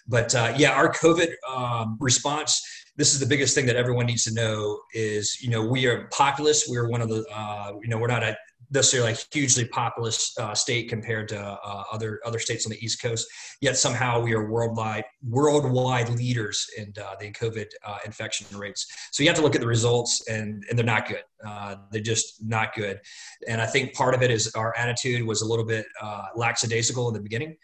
But 0.07 0.35
uh, 0.35 0.53
yeah, 0.57 0.73
our 0.73 0.93
COVID 0.93 1.33
um, 1.51 1.97
response 1.99 2.63
this 2.99 3.13
is 3.13 3.21
the 3.21 3.27
biggest 3.27 3.55
thing 3.55 3.67
that 3.67 3.77
everyone 3.77 4.07
needs 4.07 4.25
to 4.25 4.33
know 4.33 4.81
is 4.95 5.39
you 5.43 5.51
know 5.51 5.63
we 5.63 5.87
are 5.87 6.09
populous 6.13 6.67
we're 6.67 6.89
one 6.89 7.03
of 7.03 7.11
the 7.11 7.25
uh, 7.31 7.73
you 7.83 7.89
know 7.89 7.99
we're 7.99 8.07
not 8.07 8.23
a 8.23 8.35
necessarily 8.71 9.11
like 9.11 9.27
hugely 9.33 9.65
populous 9.67 10.37
uh, 10.39 10.55
state 10.55 10.89
compared 10.89 11.29
to 11.29 11.41
uh, 11.41 11.85
other 11.93 12.21
other 12.25 12.39
states 12.39 12.67
on 12.67 12.71
the 12.71 12.85
East 12.85 13.01
Coast. 13.01 13.27
Yet 13.61 13.77
somehow 13.77 14.21
we 14.21 14.33
are 14.35 14.51
worldwide 14.51 15.05
worldwide 15.23 16.09
leaders 16.11 16.67
in 16.77 16.93
uh, 17.01 17.15
the 17.21 17.33
COVID 17.33 17.67
uh, 17.85 17.99
infection 18.05 18.47
rates. 18.59 18.87
So 19.13 19.23
you 19.23 19.29
have 19.29 19.37
to 19.37 19.43
look 19.43 19.55
at 19.55 19.61
the 19.61 19.67
results, 19.67 20.27
and 20.29 20.65
and 20.69 20.79
they're 20.79 20.87
not 20.87 21.09
good. 21.09 21.23
Uh, 21.47 21.77
they're 21.91 22.03
just 22.03 22.45
not 22.45 22.75
good. 22.75 23.01
And 23.49 23.61
I 23.61 23.67
think 23.67 23.95
part 23.95 24.15
of 24.15 24.23
it 24.23 24.31
is 24.31 24.53
our 24.55 24.77
attitude 24.77 25.27
was 25.27 25.43
a 25.43 25.47
little 25.47 25.67
bit 25.67 25.87
uh, 26.01 26.27
lackadaisical 26.35 27.09
in 27.09 27.15
the 27.15 27.21
beginning. 27.21 27.57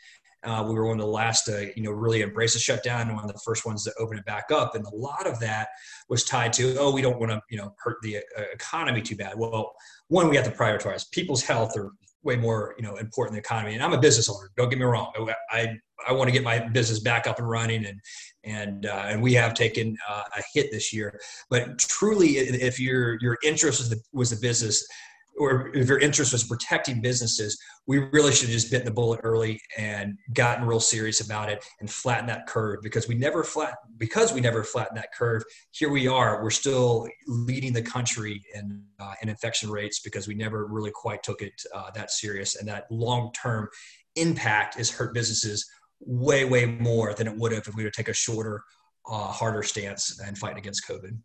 We 0.45 0.75
were 0.75 0.87
one 0.87 0.99
of 0.99 1.07
the 1.07 1.13
last 1.13 1.45
to, 1.45 1.71
you 1.77 1.85
know, 1.85 1.93
really 1.93 2.21
embrace 2.21 2.55
the 2.55 2.59
shutdown 2.59 3.03
and 3.03 3.15
one 3.15 3.25
of 3.25 3.33
the 3.33 3.41
first 3.45 3.65
ones 3.65 3.85
to 3.85 3.93
open 4.01 4.19
it 4.19 4.25
back 4.25 4.47
up. 4.51 4.75
And 4.75 4.85
a 4.85 4.95
lot 4.95 5.25
of 5.25 5.39
that 5.39 5.69
was 6.09 6.25
tied 6.25 6.53
to, 6.55 6.77
oh, 6.81 6.91
we 6.91 7.01
don't 7.01 7.21
want 7.21 7.31
to, 7.31 7.41
you 7.49 7.59
know, 7.59 7.73
hurt 7.79 7.99
the 8.03 8.19
economy 8.53 9.03
too 9.03 9.15
bad. 9.15 9.39
Well, 9.39 9.73
one, 10.13 10.29
we 10.29 10.37
have 10.37 10.45
to 10.45 10.51
prioritize 10.51 11.11
people's 11.11 11.43
health 11.43 11.75
are 11.77 11.91
way 12.23 12.37
more, 12.37 12.75
you 12.77 12.85
know, 12.85 12.97
important 12.97 13.33
than 13.35 13.43
the 13.43 13.47
economy. 13.47 13.75
And 13.75 13.83
I'm 13.83 13.95
a 13.95 13.99
business 13.99 14.29
owner. 14.29 14.51
Don't 14.57 14.69
get 14.69 14.79
me 14.79 14.85
wrong. 14.85 15.11
I, 15.51 15.77
I 16.07 16.13
want 16.13 16.29
to 16.29 16.33
get 16.33 16.45
my 16.45 16.59
business 16.59 17.01
back 17.01 17.27
up 17.27 17.39
and 17.39 17.49
running 17.49 17.87
and, 17.87 17.99
and, 18.45 18.87
uh, 18.87 19.07
and 19.07 19.23
we 19.23 19.33
have 19.33 19.55
taken 19.55 19.97
uh, 20.09 20.25
a 20.37 20.43
hit 20.53 20.71
this 20.71 20.93
year, 20.93 21.19
but 21.49 21.79
truly 21.79 22.33
if 22.33 22.79
your, 22.79 23.19
your 23.21 23.39
interest 23.43 23.81
was 23.81 23.89
the, 23.89 24.01
was 24.13 24.31
the 24.31 24.37
business, 24.37 24.87
or 25.39 25.75
if 25.75 25.89
your 25.89 25.99
interest 25.99 26.33
was 26.33 26.45
protecting 26.45 27.01
businesses, 27.01 27.59
we 27.87 27.99
really 27.99 28.33
should 28.33 28.49
have 28.49 28.53
just 28.53 28.71
bitten 28.71 28.85
the 28.85 28.93
bullet 28.93 29.21
early 29.23 29.61
and 29.79 30.19
gotten 30.35 30.67
real 30.67 30.81
serious 30.81 31.21
about 31.21 31.49
it 31.49 31.65
and 31.81 31.91
flatten 31.91 32.27
that 32.27 32.47
curve 32.47 32.81
because 32.83 33.09
we 33.09 33.15
never 33.15 33.43
flat 33.43 33.75
because 33.97 34.33
we 34.33 34.41
never 34.41 34.63
flattened 34.63 34.97
that 34.97 35.13
curve. 35.13 35.43
Here 35.73 35.91
we 35.91 36.07
are, 36.07 36.43
we're 36.43 36.51
still 36.51 37.09
leading 37.27 37.73
the 37.73 37.83
country 37.83 38.43
in 38.55 38.83
uh, 39.01 39.15
in 39.23 39.29
infection 39.29 39.71
rates 39.71 40.01
because 40.01 40.29
we 40.29 40.35
never 40.35 40.67
really 40.67 40.93
quite 40.93 41.23
took 41.23 41.43
it 41.43 41.61
uh, 41.75 41.91
that 41.95 42.11
serious, 42.11 42.57
and 42.57 42.69
that 42.69 42.85
long 42.91 43.33
term 43.33 43.69
impact 44.17 44.77
has 44.77 44.91
hurt 44.91 45.15
businesses 45.15 45.69
way 46.01 46.45
way 46.45 46.67
more 46.67 47.15
than 47.15 47.27
it 47.27 47.37
would 47.37 47.53
have 47.53 47.67
if 47.67 47.75
we 47.75 47.85
would 47.85 47.93
take 47.93 48.09
a 48.09 48.15
shorter, 48.15 48.63
uh, 49.11 49.29
harder 49.29 49.63
stance 49.63 50.21
and 50.21 50.37
fight 50.37 50.59
against 50.59 50.87
COVID. 50.89 51.17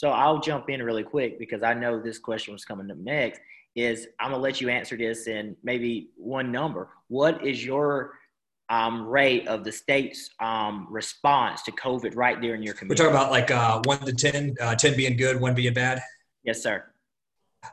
So 0.00 0.08
I'll 0.08 0.40
jump 0.40 0.70
in 0.70 0.82
really 0.82 1.02
quick 1.02 1.38
because 1.38 1.62
I 1.62 1.74
know 1.74 2.00
this 2.00 2.18
question 2.18 2.54
was 2.54 2.64
coming 2.64 2.90
up 2.90 2.96
next. 2.96 3.38
Is 3.76 4.06
I'm 4.18 4.30
gonna 4.30 4.42
let 4.42 4.58
you 4.58 4.70
answer 4.70 4.96
this 4.96 5.26
in 5.26 5.54
maybe 5.62 6.08
one 6.16 6.50
number. 6.50 6.88
What 7.08 7.46
is 7.46 7.62
your 7.62 8.14
um, 8.70 9.06
rate 9.06 9.46
of 9.46 9.62
the 9.62 9.70
state's 9.70 10.30
um, 10.40 10.86
response 10.88 11.60
to 11.64 11.72
COVID 11.72 12.16
right 12.16 12.40
there 12.40 12.54
in 12.54 12.62
your 12.62 12.72
community? 12.72 13.02
We're 13.02 13.10
talking 13.10 13.20
about 13.20 13.30
like 13.30 13.50
uh, 13.50 13.82
one 13.84 13.98
to 14.06 14.14
10, 14.14 14.56
uh, 14.58 14.74
10 14.74 14.96
being 14.96 15.18
good, 15.18 15.38
one 15.38 15.54
being 15.54 15.74
bad. 15.74 16.00
Yes, 16.44 16.62
sir. 16.62 16.82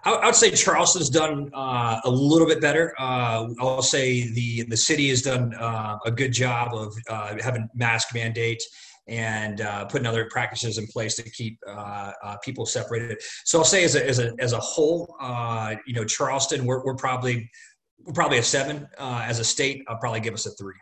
I, 0.03 0.11
I 0.11 0.25
would 0.25 0.35
say 0.35 0.51
Charleston's 0.51 1.09
done 1.09 1.49
uh, 1.53 2.01
a 2.03 2.09
little 2.09 2.45
bit 2.45 2.59
better. 2.59 2.93
Uh, 2.99 3.47
I'll 3.61 3.81
say 3.81 4.33
the 4.33 4.63
the 4.63 4.75
city 4.75 5.07
has 5.11 5.21
done 5.21 5.53
uh, 5.53 5.97
a 6.05 6.11
good 6.11 6.33
job 6.33 6.73
of 6.73 6.93
uh, 7.09 7.37
having 7.41 7.69
mask 7.73 8.13
mandate 8.13 8.61
and 9.07 9.61
uh, 9.61 9.85
putting 9.85 10.05
other 10.05 10.27
practices 10.29 10.77
in 10.77 10.87
place 10.87 11.15
to 11.15 11.23
keep 11.23 11.57
uh, 11.67 12.11
uh, 12.23 12.37
people 12.43 12.65
separated. 12.65 13.17
So 13.45 13.59
I'll 13.59 13.65
say 13.65 13.83
as 13.83 13.95
a, 13.95 14.05
as 14.07 14.19
a, 14.19 14.33
as 14.39 14.53
a 14.53 14.59
whole, 14.59 15.15
uh, 15.21 15.75
you 15.85 15.93
know, 15.93 16.03
Charleston, 16.03 16.65
we're, 16.65 16.83
we're 16.83 16.95
probably, 16.95 17.49
we're 18.03 18.13
probably 18.13 18.39
a 18.39 18.43
seven 18.43 18.87
uh, 18.97 19.23
as 19.23 19.39
a 19.39 19.43
state. 19.43 19.83
I'll 19.87 19.97
probably 19.97 20.19
give 20.19 20.33
us 20.33 20.45
a 20.45 20.51
three. 20.51 20.75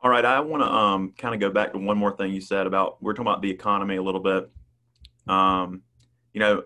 All 0.00 0.10
right. 0.10 0.24
I 0.24 0.40
want 0.40 0.62
to 0.62 0.68
um, 0.68 1.12
kind 1.16 1.34
of 1.34 1.40
go 1.40 1.50
back 1.50 1.72
to 1.72 1.78
one 1.78 1.96
more 1.96 2.16
thing 2.16 2.32
you 2.32 2.40
said 2.40 2.66
about, 2.66 3.00
we're 3.02 3.12
talking 3.12 3.28
about 3.28 3.42
the 3.42 3.50
economy 3.50 3.96
a 3.96 4.02
little 4.02 4.20
bit. 4.20 4.50
Um, 5.28 5.82
you 6.32 6.40
know, 6.40 6.62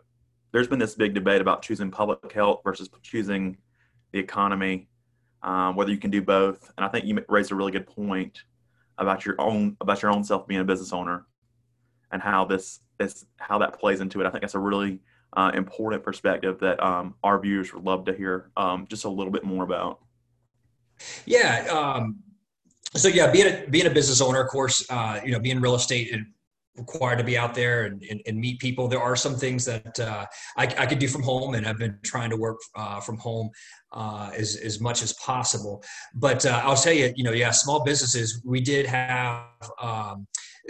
there's 0.52 0.68
been 0.68 0.78
this 0.78 0.94
big 0.94 1.12
debate 1.12 1.42
about 1.42 1.61
choosing 1.61 1.90
public 1.90 2.32
health 2.32 2.61
versus 2.64 2.88
choosing 3.02 3.58
the 4.12 4.18
economy, 4.18 4.88
um, 5.42 5.76
whether 5.76 5.90
you 5.90 5.99
can 5.99 6.11
do 6.11 6.23
both. 6.23 6.73
And 6.78 6.87
I 6.87 6.88
think 6.88 7.04
you 7.04 7.23
raised 7.28 7.52
a 7.52 7.54
really 7.54 7.73
good 7.73 7.87
point 7.87 8.38
about 8.99 9.25
your 9.25 9.35
own 9.38 9.76
about 9.81 10.03
your 10.03 10.11
own 10.11 10.25
self 10.25 10.47
being 10.47 10.61
a 10.61 10.65
business 10.65 10.93
owner 10.93 11.26
and 12.12 12.23
how 12.23 12.45
this 12.45 12.81
is 13.00 13.26
how 13.38 13.59
that 13.59 13.79
plays 13.79 14.00
into 14.00 14.21
it. 14.21 14.26
I 14.26 14.31
think 14.31 14.43
that's 14.43 14.55
a 14.55 14.59
really 14.59 15.00
uh, 15.35 15.50
important 15.55 16.03
perspective 16.03 16.59
that 16.61 16.83
um, 16.83 17.15
our 17.23 17.38
viewers 17.38 17.73
would 17.75 17.85
love 17.85 18.05
to 18.07 18.15
hear 18.15 18.50
um, 18.57 18.87
just 18.88 19.05
a 19.05 19.09
little 19.09 19.33
bit 19.33 19.45
more 19.45 19.65
about. 19.65 20.00
Yeah. 21.26 21.67
Um, 21.71 22.19
so 22.95 23.09
yeah, 23.09 23.31
being 23.31 23.47
a 23.47 23.67
being 23.69 23.87
a 23.87 23.91
business 23.91 24.21
owner, 24.21 24.41
of 24.41 24.49
course, 24.49 24.87
uh, 24.91 25.21
you 25.25 25.33
know, 25.33 25.38
being 25.38 25.61
real 25.61 25.75
estate 25.75 26.12
and 26.12 26.26
required 26.78 27.18
to 27.18 27.25
be 27.25 27.37
out 27.37 27.54
there 27.54 27.85
and, 27.85 28.02
and, 28.11 28.21
and, 28.26 28.38
meet 28.38 28.59
people. 28.61 28.88
There 28.88 29.00
are 29.00 29.16
some 29.16 29.37
things 29.37 29.64
that 29.64 29.99
uh, 29.99 30.26
I, 30.56 30.64
I, 30.64 30.87
could 30.87 30.99
do 30.99 31.09
from 31.09 31.23
home, 31.23 31.54
and 31.54 31.66
I've 31.66 31.78
been 31.78 31.99
trying 32.02 32.30
to 32.30 32.37
work 32.37 32.59
uh, 32.75 33.00
from 33.00 33.18
home 33.18 33.50
uh, 33.92 34.30
as, 34.37 34.56
as 34.56 34.80
much 34.80 35.02
as 35.02 35.12
possible. 35.14 35.83
But 36.14 36.45
uh, 36.45 36.61
I'll 36.64 36.76
tell 36.76 36.92
you, 36.92 37.12
you 37.16 37.25
know, 37.25 37.33
yeah, 37.33 37.50
small 37.50 37.85
businesses, 37.85 38.42
we 38.45 38.61
did 38.61 38.87
have, 38.87 39.45
um, 39.80 40.26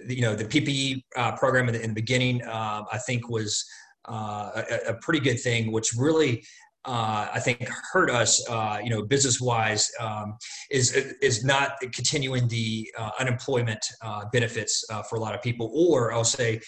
you 0.06 0.22
know, 0.22 0.34
the 0.34 0.44
PPE 0.44 1.02
uh, 1.16 1.32
program 1.36 1.68
in 1.68 1.74
the, 1.74 1.82
in 1.82 1.90
the 1.90 1.94
beginning, 1.94 2.42
uh, 2.42 2.84
I 2.90 2.98
think 2.98 3.28
was 3.28 3.64
a, 4.04 4.62
a, 4.88 4.94
pretty 5.00 5.20
good 5.20 5.40
thing, 5.40 5.72
which 5.72 5.90
really 5.96 6.44
uh, 6.86 7.28
I 7.34 7.40
think 7.40 7.68
hurt 7.92 8.10
us, 8.10 8.48
uh, 8.48 8.78
you 8.82 8.90
know, 8.90 9.02
business 9.02 9.40
wise, 9.40 9.90
um, 10.00 10.36
is 10.70 10.92
is 11.20 11.44
not 11.44 11.80
continuing 11.92 12.46
the 12.48 12.88
uh, 12.96 13.10
unemployment 13.18 13.84
uh, 14.02 14.24
benefits 14.32 14.84
uh, 14.90 15.02
for 15.02 15.16
a 15.16 15.20
lot 15.20 15.34
of 15.34 15.42
people, 15.42 15.70
or 15.74 16.12
I'll 16.12 16.24
say 16.24 16.60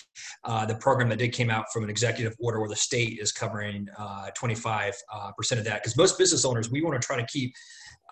uh, 0.44 0.66
the 0.66 0.74
program 0.76 1.08
that 1.10 1.18
did 1.18 1.32
came 1.32 1.50
out 1.50 1.66
from 1.72 1.84
an 1.84 1.90
executive 1.90 2.34
order 2.40 2.58
where 2.58 2.68
the 2.68 2.76
state 2.76 3.18
is 3.20 3.32
covering 3.32 3.88
25 4.34 4.94
percent 5.36 5.58
of 5.60 5.64
that. 5.66 5.82
Because 5.82 5.96
most 5.96 6.18
business 6.18 6.44
owners, 6.44 6.70
we 6.70 6.82
want 6.82 7.00
to 7.00 7.06
try 7.06 7.16
to 7.16 7.26
keep 7.26 7.54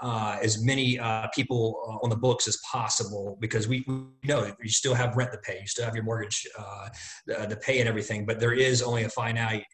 as 0.03 0.63
many 0.63 0.99
people 1.35 1.99
on 2.03 2.11
the 2.11 2.17
books 2.17 2.47
as 2.47 2.59
possible 2.71 3.37
because 3.41 3.67
we, 3.67 3.85
we, 3.89 3.95
know 4.25 4.53
you 4.63 4.69
still 4.69 4.95
have 4.95 5.17
rent 5.17 5.33
to 5.33 5.39
pay, 5.39 5.59
you 5.61 5.67
still 5.67 5.85
have 5.85 5.95
your 5.95 6.05
mortgage 6.05 6.47
to 7.27 7.57
pay 7.63 7.81
and 7.81 7.89
everything, 7.89 8.25
but 8.27 8.39
there 8.39 8.53
is 8.53 8.83
only 8.83 9.05
a 9.05 9.09
finite, 9.09 9.65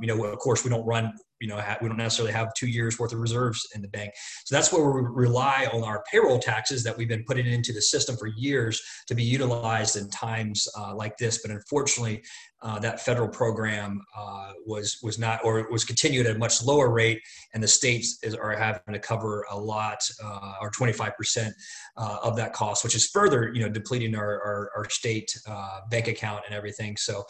you 0.00 0.06
know, 0.06 0.24
of 0.24 0.38
course 0.38 0.64
we 0.64 0.70
don't 0.70 0.86
run, 0.86 1.12
you 1.40 1.48
know, 1.48 1.62
we 1.80 1.88
don't 1.88 1.96
necessarily 1.96 2.32
have 2.32 2.52
two 2.54 2.66
years 2.66 2.98
worth 2.98 3.12
of 3.12 3.18
reserves 3.18 3.66
in 3.74 3.82
the 3.82 3.88
bank. 3.88 4.12
So 4.44 4.54
that's 4.54 4.72
where 4.72 4.84
we 4.90 5.02
rely 5.02 5.68
on 5.72 5.82
our 5.82 6.02
payroll 6.10 6.38
taxes 6.38 6.82
that 6.84 6.96
we've 6.96 7.08
been 7.08 7.24
putting 7.24 7.46
into 7.46 7.72
the 7.72 7.82
system 7.82 8.16
for 8.16 8.28
years 8.28 8.80
to 9.08 9.14
be 9.14 9.22
utilized 9.22 9.96
in 9.96 10.08
times 10.10 10.66
uh, 10.78 10.94
like 10.94 11.16
this. 11.18 11.40
But 11.42 11.50
unfortunately, 11.50 12.22
uh, 12.64 12.78
that 12.78 12.98
federal 12.98 13.28
program 13.28 14.00
uh, 14.16 14.52
was 14.64 14.98
was 15.02 15.18
not 15.18 15.44
or 15.44 15.68
was 15.70 15.84
continued 15.84 16.24
at 16.26 16.36
a 16.36 16.38
much 16.38 16.62
lower 16.62 16.90
rate, 16.90 17.20
and 17.52 17.62
the 17.62 17.68
states 17.68 18.18
is, 18.22 18.34
are 18.34 18.56
having 18.56 18.80
to 18.90 18.98
cover 18.98 19.44
a 19.50 19.56
lot 19.56 19.98
uh, 20.24 20.54
or 20.62 20.70
25 20.70 21.14
percent 21.14 21.54
uh, 21.98 22.16
of 22.22 22.36
that 22.36 22.54
cost, 22.54 22.82
which 22.82 22.94
is 22.94 23.06
further 23.08 23.52
you 23.52 23.60
know 23.60 23.68
depleting 23.68 24.14
our 24.16 24.40
our, 24.42 24.70
our 24.78 24.88
state 24.88 25.30
uh, 25.46 25.80
bank 25.90 26.08
account 26.08 26.42
and 26.46 26.54
everything. 26.54 26.96
So 26.96 27.24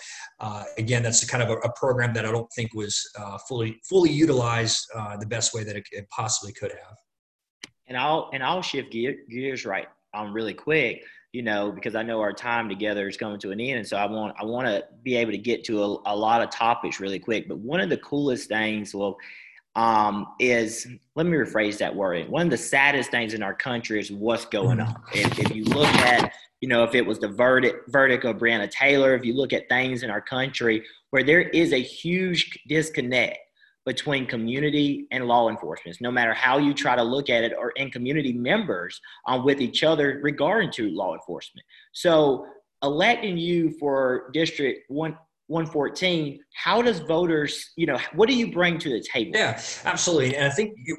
again, 0.78 1.02
that's 1.02 1.25
kind 1.25 1.42
of 1.42 1.50
a, 1.50 1.54
a, 1.54 1.73
program 1.75 2.14
that 2.14 2.25
I 2.25 2.30
don't 2.30 2.50
think 2.54 2.73
was 2.73 3.04
fully 3.49 3.80
fully 3.88 3.94
utilized 4.03 4.91
uh, 4.95 5.17
the 5.17 5.27
best 5.27 5.55
way 5.55 5.63
that 5.65 5.77
it, 5.77 5.85
it, 5.93 6.09
possibly 6.11 6.53
could 6.53 6.73
have. 6.73 6.97
And 7.87 7.97
I'll 7.97 8.31
and 8.33 8.43
I'll 8.43 8.63
shift 8.63 8.91
gear, 8.91 9.17
gears 9.31 9.65
right 9.65 9.87
on 10.13 10.33
really 10.33 10.55
quick 10.55 11.05
you 11.35 11.43
know, 11.43 11.73
because 11.73 11.97
I 11.97 12.05
know 12.05 12.21
our 12.21 12.33
time 12.33 12.69
together 12.69 13.09
is 13.09 13.17
coming 13.17 13.41
to 13.41 13.51
an 13.51 13.59
end. 13.59 13.79
And 13.79 13.87
so 13.87 13.97
I 13.97 14.07
want 14.07 14.37
I 14.41 14.45
want 14.45 14.69
to 14.69 14.85
be 15.03 15.17
able 15.17 15.33
to 15.33 15.39
get 15.39 15.65
to 15.65 15.83
a, 15.83 15.97
a, 16.07 16.17
lot 16.17 16.41
of 16.41 16.51
topics 16.51 17.01
really 17.01 17.19
quick. 17.19 17.49
But 17.49 17.59
one 17.59 17.81
of 17.81 17.91
the 17.91 17.97
coolest 17.97 18.49
things, 18.49 18.95
well, 18.95 19.17
um, 19.75 20.29
is 20.39 20.87
let 21.17 21.27
me 21.27 21.37
rephrase 21.37 21.79
that 21.79 21.93
word. 21.93 22.29
One 22.29 22.43
of 22.43 22.51
the 22.51 22.57
saddest 22.57 23.11
things 23.11 23.35
in 23.35 23.43
our 23.43 23.53
country 23.53 23.99
is 23.99 24.13
what's 24.13 24.45
going 24.45 24.79
on. 24.79 24.95
If, 25.13 25.37
if 25.41 25.53
you 25.53 25.65
look 25.65 25.89
at, 25.89 26.33
you 26.61 26.69
know, 26.69 26.85
if 26.85 26.95
it 26.95 27.05
was 27.05 27.19
the 27.19 27.27
verdict 27.27 27.91
verdict 27.91 28.25
of 28.25 28.37
Breonna 28.37 28.71
Taylor, 28.71 29.17
if 29.17 29.25
you 29.25 29.35
look 29.35 29.53
at 29.53 29.69
things 29.69 30.05
in 30.05 30.11
our 30.11 30.21
country 30.21 30.85
where 31.11 31.25
there 31.25 31.43
is 31.43 31.73
a 31.73 31.83
huge 31.83 32.57
disconnect 32.69 33.39
between 33.87 34.26
community 34.26 35.07
and 35.11 35.26
law 35.26 35.49
enforcement, 35.49 35.97
no 36.00 36.11
matter 36.11 36.33
how 36.33 36.59
you 36.59 36.73
try 36.73 36.97
to 36.97 37.03
look 37.03 37.29
at 37.29 37.45
it, 37.45 37.53
or 37.59 37.71
in 37.73 37.91
community 37.91 38.33
members 38.33 39.00
um, 39.26 39.45
with 39.45 39.61
each 39.61 39.85
other 39.85 40.21
regarding 40.23 40.71
to 40.73 40.88
law 40.91 41.14
enforcement. 41.14 41.64
So 41.93 42.47
electing 42.83 43.37
you 43.37 43.73
for 43.79 44.31
District 44.33 44.85
1, 44.88 45.19
114, 45.49 46.41
how 46.55 46.81
does 46.81 47.00
voters, 47.00 47.73
you 47.76 47.87
know, 47.87 47.99
what 48.14 48.29
do 48.29 48.35
you 48.35 48.50
bring 48.50 48.79
to 48.79 48.88
the 48.88 49.05
table? 49.12 49.33
Yeah, 49.35 49.61
absolutely. 49.85 50.37
And 50.37 50.47
I 50.47 50.50
think 50.50 50.75
you, 50.85 50.97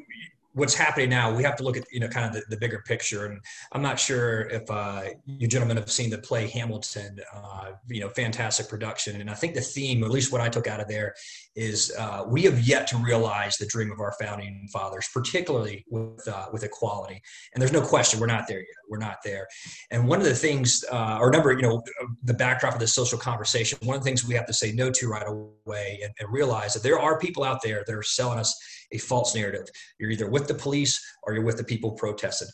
what's 0.55 0.73
happening 0.73 1.09
now, 1.09 1.33
we 1.33 1.43
have 1.43 1.55
to 1.57 1.63
look 1.63 1.77
at 1.77 1.83
you 1.91 1.99
know 1.99 2.07
kind 2.07 2.25
of 2.25 2.33
the, 2.33 2.43
the 2.49 2.57
bigger 2.57 2.81
picture. 2.87 3.25
And 3.25 3.39
I'm 3.73 3.81
not 3.81 3.99
sure 3.99 4.41
if 4.49 4.69
uh, 4.71 5.03
you 5.25 5.47
gentlemen 5.47 5.77
have 5.77 5.91
seen 5.91 6.09
the 6.09 6.17
play 6.17 6.47
Hamilton. 6.47 7.19
Uh, 7.33 7.73
you 7.87 7.99
know, 7.99 8.09
fantastic 8.09 8.67
production. 8.67 9.21
And 9.21 9.29
I 9.29 9.33
think 9.33 9.53
the 9.53 9.61
theme, 9.61 10.03
at 10.03 10.09
least 10.09 10.31
what 10.31 10.41
I 10.41 10.49
took 10.49 10.67
out 10.67 10.79
of 10.79 10.87
there, 10.87 11.13
is 11.55 11.93
uh, 11.97 12.23
we 12.27 12.43
have 12.43 12.59
yet 12.61 12.87
to 12.87 12.97
realize 12.97 13.57
the 13.57 13.67
dream 13.67 13.91
of 13.91 13.99
our 13.99 14.13
founding 14.19 14.67
fathers, 14.71 15.07
particularly 15.13 15.85
with 15.89 16.27
uh, 16.27 16.47
with 16.51 16.63
equality. 16.63 17.21
And 17.53 17.61
there's 17.61 17.73
no 17.73 17.81
question 17.81 18.19
we're 18.19 18.27
not 18.27 18.47
there 18.47 18.59
yet. 18.59 18.67
We're 18.89 18.97
not 18.97 19.17
there. 19.23 19.47
And 19.91 20.07
one 20.07 20.19
of 20.19 20.25
the 20.25 20.35
things, 20.35 20.83
uh, 20.91 21.17
or 21.19 21.31
number, 21.31 21.51
you 21.51 21.61
know, 21.61 21.83
the 22.23 22.33
backdrop 22.33 22.73
of 22.73 22.79
the 22.79 22.87
social 22.87 23.17
conversation. 23.17 23.77
One 23.83 23.97
of 23.97 24.03
the 24.03 24.05
things 24.05 24.25
we 24.25 24.35
have 24.35 24.45
to 24.47 24.53
say 24.53 24.71
no 24.71 24.89
to 24.91 25.09
right 25.09 25.27
away, 25.27 25.99
and, 26.03 26.13
and 26.19 26.31
realize 26.31 26.73
that 26.73 26.83
there 26.83 26.99
are 26.99 27.19
people 27.19 27.43
out 27.43 27.61
there 27.61 27.83
that 27.85 27.93
are 27.93 28.03
selling 28.03 28.39
us 28.39 28.57
a 28.91 28.97
false 28.97 29.35
narrative. 29.35 29.67
You're 29.99 30.11
either 30.11 30.29
with 30.29 30.44
the 30.47 30.53
police 30.53 31.03
or 31.23 31.33
you're 31.33 31.43
with 31.43 31.57
the 31.57 31.63
people 31.63 31.91
protesting. 31.91 32.47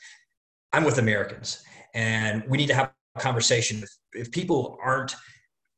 I'm 0.74 0.84
with 0.84 0.98
Americans, 0.98 1.64
and 1.94 2.44
we 2.48 2.58
need 2.58 2.68
to 2.68 2.76
have 2.76 2.92
a 3.16 3.20
conversation. 3.20 3.84
If, 3.84 3.90
if 4.14 4.32
people 4.32 4.78
aren't 4.82 5.16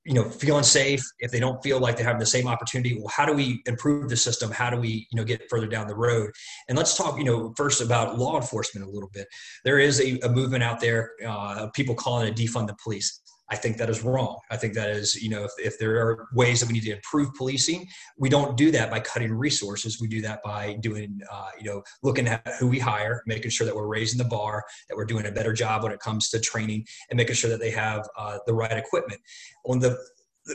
you 0.06 0.14
know 0.14 0.24
feeling 0.24 0.64
safe 0.64 1.04
if 1.20 1.32
they 1.32 1.40
don't 1.40 1.62
feel 1.64 1.80
like 1.80 1.96
they're 1.96 2.06
having 2.06 2.20
the 2.20 2.26
same 2.26 2.48
opportunity 2.48 2.98
well 2.98 3.08
how 3.08 3.26
do 3.26 3.34
we 3.34 3.62
improve 3.66 4.10
the 4.10 4.18
system 4.18 4.52
how 4.52 4.70
do 4.70 4.78
we 4.78 5.08
you 5.12 5.18
know 5.18 5.24
get 5.24 5.42
further 5.50 5.68
down 5.68 5.88
the 5.88 5.96
road 5.96 6.30
and 6.68 6.78
let's 6.78 6.98
talk 6.98 7.18
you 7.18 7.24
know 7.24 7.54
first 7.56 7.82
about 7.82 8.18
law 8.18 8.36
enforcement 8.36 8.86
a 8.86 8.90
little 8.90 9.10
bit 9.14 9.28
there 9.64 9.80
is 9.80 10.02
a, 10.02 10.20
a 10.20 10.30
movement 10.30 10.64
out 10.64 10.80
there 10.80 11.12
uh, 11.26 11.68
people 11.74 11.96
calling 11.96 12.28
it 12.28 12.36
defund 12.36 12.68
the 12.68 12.76
police 12.84 13.22
I 13.50 13.56
think 13.56 13.78
that 13.78 13.90
is 13.90 14.04
wrong. 14.04 14.40
I 14.50 14.58
think 14.58 14.74
that 14.74 14.90
is, 14.90 15.22
you 15.22 15.30
know, 15.30 15.44
if, 15.44 15.52
if 15.60 15.78
there 15.78 15.96
are 15.98 16.28
ways 16.34 16.60
that 16.60 16.68
we 16.68 16.74
need 16.74 16.84
to 16.84 16.96
improve 16.96 17.34
policing, 17.36 17.86
we 18.18 18.30
don't 18.30 18.56
do 18.56 18.72
that 18.72 18.90
by 18.90 19.00
cutting 19.02 19.34
resources. 19.34 20.00
We 20.00 20.08
do 20.08 20.22
that 20.22 20.42
by 20.44 20.78
doing, 20.80 21.20
uh, 21.32 21.50
you 21.60 21.70
know, 21.70 21.84
looking 22.04 22.28
at 22.28 22.48
who 22.60 22.68
we 22.68 22.80
hire, 22.80 23.22
making 23.28 23.52
sure 23.52 23.66
that 23.66 23.76
we're 23.76 23.88
raising 23.88 24.18
the 24.18 24.24
bar, 24.24 24.64
that 24.90 24.96
we're 24.96 25.06
doing 25.06 25.26
a 25.26 25.32
better 25.32 25.54
job 25.54 25.84
when 25.84 25.92
it 25.92 26.00
comes 26.00 26.30
to 26.30 26.40
training, 26.40 26.86
and 27.10 27.18
making 27.18 27.36
sure 27.36 27.50
that 27.50 27.60
they 27.60 27.72
have 27.72 28.08
uh, 28.18 28.38
the 28.48 28.54
right 28.54 28.78
equipment. 28.78 29.20
On 29.66 29.80
the, 29.80 29.98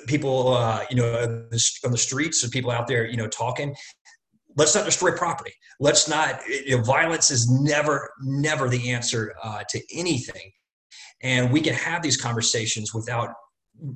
people, 0.07 0.55
uh, 0.55 0.85
you 0.91 0.97
know, 0.97 1.23
on 1.23 1.49
the 1.51 1.99
streets 1.99 2.43
and 2.43 2.53
people 2.53 2.71
out 2.71 2.87
there, 2.87 3.07
you 3.07 3.17
know, 3.17 3.29
talking, 3.29 3.75
let's 4.57 4.75
not 4.75 4.85
destroy 4.85 5.13
property. 5.13 5.53
Let's 5.81 6.09
not, 6.09 6.41
you 6.47 6.77
know, 6.77 6.83
violence 6.83 7.31
is 7.31 7.51
never, 7.51 8.11
never 8.21 8.69
the 8.69 8.91
answer 8.91 9.35
uh, 9.43 9.63
to 9.69 9.81
anything 9.95 10.53
and 11.23 11.53
we 11.53 11.61
can 11.61 11.75
have 11.75 12.03
these 12.03 12.17
conversations 12.17 12.95
without 12.95 13.31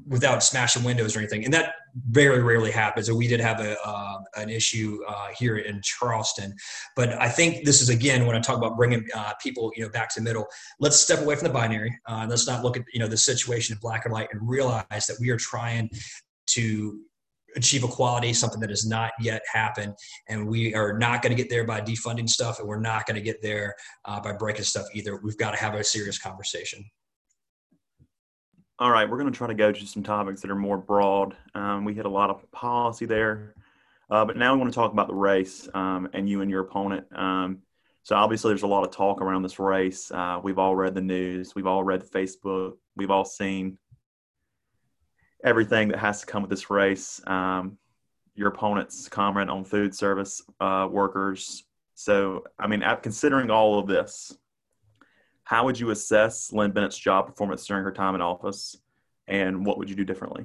without 0.06 0.44
smashing 0.44 0.84
windows 0.84 1.16
or 1.16 1.18
anything. 1.18 1.44
And 1.44 1.52
that 1.54 1.74
very 2.08 2.40
rarely 2.40 2.70
happens. 2.70 3.08
And 3.08 3.18
we 3.18 3.26
did 3.26 3.40
have 3.40 3.60
a 3.60 3.76
uh, 3.84 4.18
an 4.36 4.48
issue 4.48 5.00
uh, 5.08 5.28
here 5.36 5.58
in 5.58 5.80
charleston. 5.82 6.54
But 6.96 7.20
i 7.20 7.28
think 7.28 7.64
this 7.64 7.80
is 7.80 7.88
again 7.88 8.26
when 8.26 8.36
i 8.36 8.40
talk 8.40 8.56
about 8.56 8.76
bringing 8.76 9.06
uh, 9.14 9.32
people 9.42 9.72
you 9.76 9.82
know 9.82 9.90
back 9.90 10.08
to 10.10 10.20
the 10.20 10.24
middle 10.24 10.46
let's 10.80 10.98
step 10.98 11.20
away 11.20 11.34
from 11.34 11.48
the 11.48 11.52
binary 11.52 11.98
uh, 12.06 12.26
let's 12.28 12.46
not 12.46 12.62
look 12.62 12.76
at 12.76 12.84
you 12.92 13.00
know 13.00 13.08
the 13.08 13.16
situation 13.16 13.74
in 13.74 13.78
black 13.80 14.04
and 14.04 14.12
white 14.12 14.28
and 14.32 14.40
realize 14.48 15.06
that 15.06 15.16
we 15.20 15.30
are 15.30 15.36
trying 15.36 15.90
to 16.46 17.00
achieve 17.56 17.84
equality, 17.84 18.32
something 18.32 18.60
that 18.60 18.70
has 18.70 18.86
not 18.86 19.12
yet 19.20 19.42
happened. 19.52 19.94
And 20.28 20.46
we 20.46 20.74
are 20.74 20.98
not 20.98 21.22
going 21.22 21.34
to 21.34 21.40
get 21.40 21.50
there 21.50 21.64
by 21.64 21.80
defunding 21.80 22.28
stuff, 22.28 22.58
and 22.58 22.68
we're 22.68 22.80
not 22.80 23.06
going 23.06 23.16
to 23.16 23.22
get 23.22 23.42
there 23.42 23.74
uh, 24.04 24.20
by 24.20 24.32
breaking 24.32 24.64
stuff 24.64 24.86
either. 24.94 25.20
We've 25.22 25.38
got 25.38 25.52
to 25.52 25.58
have 25.58 25.74
a 25.74 25.84
serious 25.84 26.18
conversation. 26.18 26.84
All 28.78 28.90
right, 28.90 29.08
we're 29.08 29.18
going 29.18 29.30
to 29.30 29.36
try 29.36 29.46
to 29.46 29.54
go 29.54 29.70
to 29.70 29.86
some 29.86 30.02
topics 30.02 30.40
that 30.40 30.50
are 30.50 30.56
more 30.56 30.78
broad. 30.78 31.36
Um, 31.54 31.84
we 31.84 31.94
hit 31.94 32.06
a 32.06 32.10
lot 32.10 32.30
of 32.30 32.50
policy 32.50 33.06
there, 33.06 33.54
uh, 34.10 34.24
but 34.24 34.36
now 34.36 34.54
we 34.54 34.60
want 34.60 34.72
to 34.72 34.74
talk 34.74 34.92
about 34.92 35.08
the 35.08 35.14
race 35.14 35.68
um, 35.74 36.08
and 36.14 36.28
you 36.28 36.40
and 36.40 36.50
your 36.50 36.62
opponent. 36.62 37.06
Um, 37.14 37.58
so 38.02 38.16
obviously, 38.16 38.50
there's 38.50 38.64
a 38.64 38.66
lot 38.66 38.82
of 38.82 38.90
talk 38.90 39.20
around 39.20 39.42
this 39.42 39.60
race. 39.60 40.10
Uh, 40.10 40.40
we've 40.42 40.58
all 40.58 40.74
read 40.74 40.94
the 40.94 41.00
news, 41.00 41.54
we've 41.54 41.66
all 41.66 41.84
read 41.84 42.02
Facebook, 42.02 42.72
we've 42.96 43.10
all 43.10 43.24
seen 43.24 43.78
everything 45.44 45.88
that 45.88 45.98
has 45.98 46.20
to 46.20 46.26
come 46.26 46.42
with 46.42 46.50
this 46.50 46.70
race. 46.70 47.20
Um, 47.26 47.78
your 48.34 48.48
opponent's 48.48 49.08
comment 49.08 49.50
on 49.50 49.64
food 49.64 49.94
service 49.94 50.42
uh, 50.60 50.88
workers. 50.90 51.64
So, 51.94 52.44
I 52.58 52.66
mean, 52.66 52.82
considering 53.02 53.50
all 53.50 53.78
of 53.78 53.86
this, 53.86 54.36
how 55.44 55.64
would 55.64 55.78
you 55.78 55.90
assess 55.90 56.52
Lynn 56.52 56.70
Bennett's 56.70 56.96
job 56.96 57.26
performance 57.26 57.66
during 57.66 57.84
her 57.84 57.92
time 57.92 58.14
in 58.14 58.22
office, 58.22 58.76
and 59.28 59.66
what 59.66 59.76
would 59.78 59.90
you 59.90 59.96
do 59.96 60.04
differently? 60.04 60.44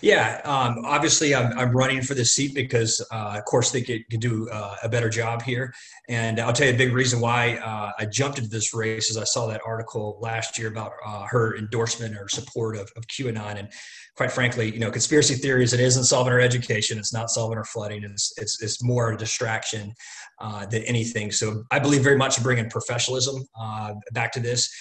Yeah, 0.00 0.40
um, 0.44 0.84
obviously 0.84 1.34
I'm, 1.34 1.56
I'm 1.58 1.72
running 1.72 2.00
for 2.02 2.14
this 2.14 2.32
seat 2.32 2.54
because, 2.54 3.04
uh, 3.10 3.34
of 3.36 3.44
course, 3.46 3.72
they 3.72 3.82
could, 3.82 4.08
could 4.10 4.20
do 4.20 4.48
uh, 4.50 4.76
a 4.82 4.88
better 4.88 5.08
job 5.08 5.42
here. 5.42 5.72
And 6.08 6.38
I'll 6.38 6.52
tell 6.52 6.68
you 6.68 6.74
a 6.74 6.76
big 6.76 6.92
reason 6.92 7.20
why 7.20 7.56
uh, 7.56 7.90
I 7.98 8.06
jumped 8.06 8.38
into 8.38 8.50
this 8.50 8.72
race 8.72 9.10
is 9.10 9.16
I 9.16 9.24
saw 9.24 9.46
that 9.48 9.60
article 9.66 10.18
last 10.20 10.58
year 10.58 10.68
about 10.68 10.92
uh, 11.04 11.26
her 11.28 11.56
endorsement 11.56 12.16
or 12.16 12.28
support 12.28 12.76
of, 12.76 12.90
of 12.96 13.06
QAnon. 13.08 13.58
And 13.58 13.68
quite 14.16 14.30
frankly, 14.30 14.72
you 14.72 14.78
know, 14.78 14.90
conspiracy 14.90 15.34
theories, 15.34 15.72
it 15.72 15.80
isn't 15.80 16.04
solving 16.04 16.32
our 16.32 16.40
education. 16.40 16.96
It's 16.98 17.12
not 17.12 17.30
solving 17.30 17.58
our 17.58 17.64
flooding. 17.64 18.04
It's, 18.04 18.32
it's, 18.38 18.62
it's 18.62 18.82
more 18.84 19.12
a 19.12 19.16
distraction 19.16 19.92
uh, 20.38 20.66
than 20.66 20.82
anything. 20.82 21.32
So 21.32 21.64
I 21.70 21.80
believe 21.80 22.02
very 22.02 22.16
much 22.16 22.36
in 22.38 22.44
bringing 22.44 22.70
professionalism 22.70 23.44
uh, 23.60 23.94
back 24.12 24.32
to 24.32 24.40
this, 24.40 24.72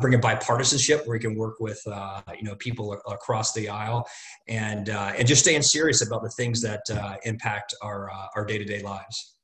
bringing 0.00 0.20
bipartisanship 0.20 1.06
where 1.06 1.16
we 1.16 1.18
can 1.18 1.34
work 1.34 1.60
with 1.60 1.80
you 1.86 2.42
know 2.42 2.54
people 2.56 2.92
across 2.92 3.52
the 3.52 3.68
aisle, 3.68 4.06
and 4.48 4.90
uh, 4.90 5.12
and 5.16 5.26
just 5.26 5.42
staying 5.42 5.62
serious 5.62 6.06
about 6.06 6.22
the 6.22 6.30
things 6.30 6.60
that 6.62 6.82
uh, 6.90 7.16
impact 7.24 7.74
our 7.82 8.10
our 8.36 8.44
day 8.44 8.58
to 8.58 8.64
day 8.64 8.82
lives. 8.82 9.36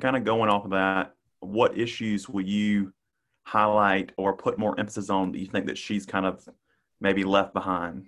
Kind 0.00 0.16
of 0.16 0.24
going 0.24 0.48
off 0.48 0.64
of 0.64 0.70
that, 0.70 1.14
what 1.40 1.76
issues 1.76 2.28
will 2.28 2.44
you 2.44 2.92
highlight 3.44 4.12
or 4.16 4.36
put 4.36 4.58
more 4.58 4.78
emphasis 4.78 5.10
on 5.10 5.32
that 5.32 5.38
you 5.38 5.46
think 5.46 5.66
that 5.66 5.76
she's 5.76 6.06
kind 6.06 6.24
of 6.24 6.48
maybe 7.00 7.24
left 7.24 7.52
behind? 7.52 8.06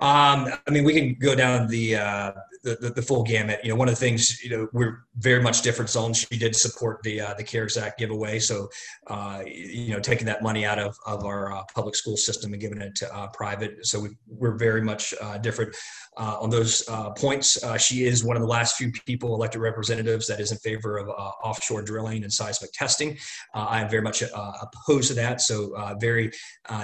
Um, 0.00 0.48
I 0.66 0.70
mean, 0.70 0.84
we 0.84 0.94
can 0.94 1.14
go 1.14 1.34
down 1.34 1.66
the, 1.68 1.96
uh, 1.96 2.32
the, 2.62 2.76
the, 2.76 2.90
the 2.90 3.02
full 3.02 3.22
gamut. 3.22 3.60
You 3.62 3.70
know, 3.70 3.76
one 3.76 3.88
of 3.88 3.94
the 3.94 4.00
things 4.00 4.42
you 4.42 4.50
know 4.50 4.68
we're 4.72 5.04
very 5.18 5.42
much 5.42 5.62
different 5.62 5.90
zones. 5.90 6.26
She 6.30 6.38
did 6.38 6.54
support 6.54 7.02
the 7.02 7.20
uh, 7.20 7.34
the 7.34 7.44
CARES 7.44 7.76
Act 7.76 7.98
giveaway, 7.98 8.38
so 8.38 8.68
uh, 9.08 9.42
you 9.46 9.92
know, 9.92 10.00
taking 10.00 10.26
that 10.26 10.42
money 10.42 10.64
out 10.64 10.78
of 10.78 10.96
of 11.06 11.24
our 11.24 11.52
uh, 11.52 11.62
public 11.74 11.94
school 11.94 12.16
system 12.16 12.52
and 12.52 12.60
giving 12.60 12.80
it 12.80 12.94
to 12.96 13.14
uh, 13.14 13.28
private. 13.28 13.86
So 13.86 14.00
we, 14.00 14.08
we're 14.26 14.56
very 14.56 14.82
much 14.82 15.14
uh, 15.20 15.38
different 15.38 15.74
on 16.16 16.50
those 16.50 16.82
points. 17.16 17.64
she 17.78 18.04
is 18.04 18.24
one 18.24 18.34
of 18.34 18.42
the 18.42 18.48
last 18.48 18.76
few 18.76 18.90
people 19.06 19.36
elected 19.36 19.60
representatives 19.60 20.26
that 20.26 20.40
is 20.40 20.50
in 20.50 20.58
favor 20.58 20.98
of 20.98 21.08
offshore 21.08 21.80
drilling 21.80 22.24
and 22.24 22.32
seismic 22.32 22.72
testing. 22.72 23.16
I 23.54 23.80
am 23.80 23.88
very 23.88 24.02
much 24.02 24.24
opposed 24.24 25.06
to 25.08 25.14
that. 25.14 25.40
So 25.40 25.76
very 26.00 26.32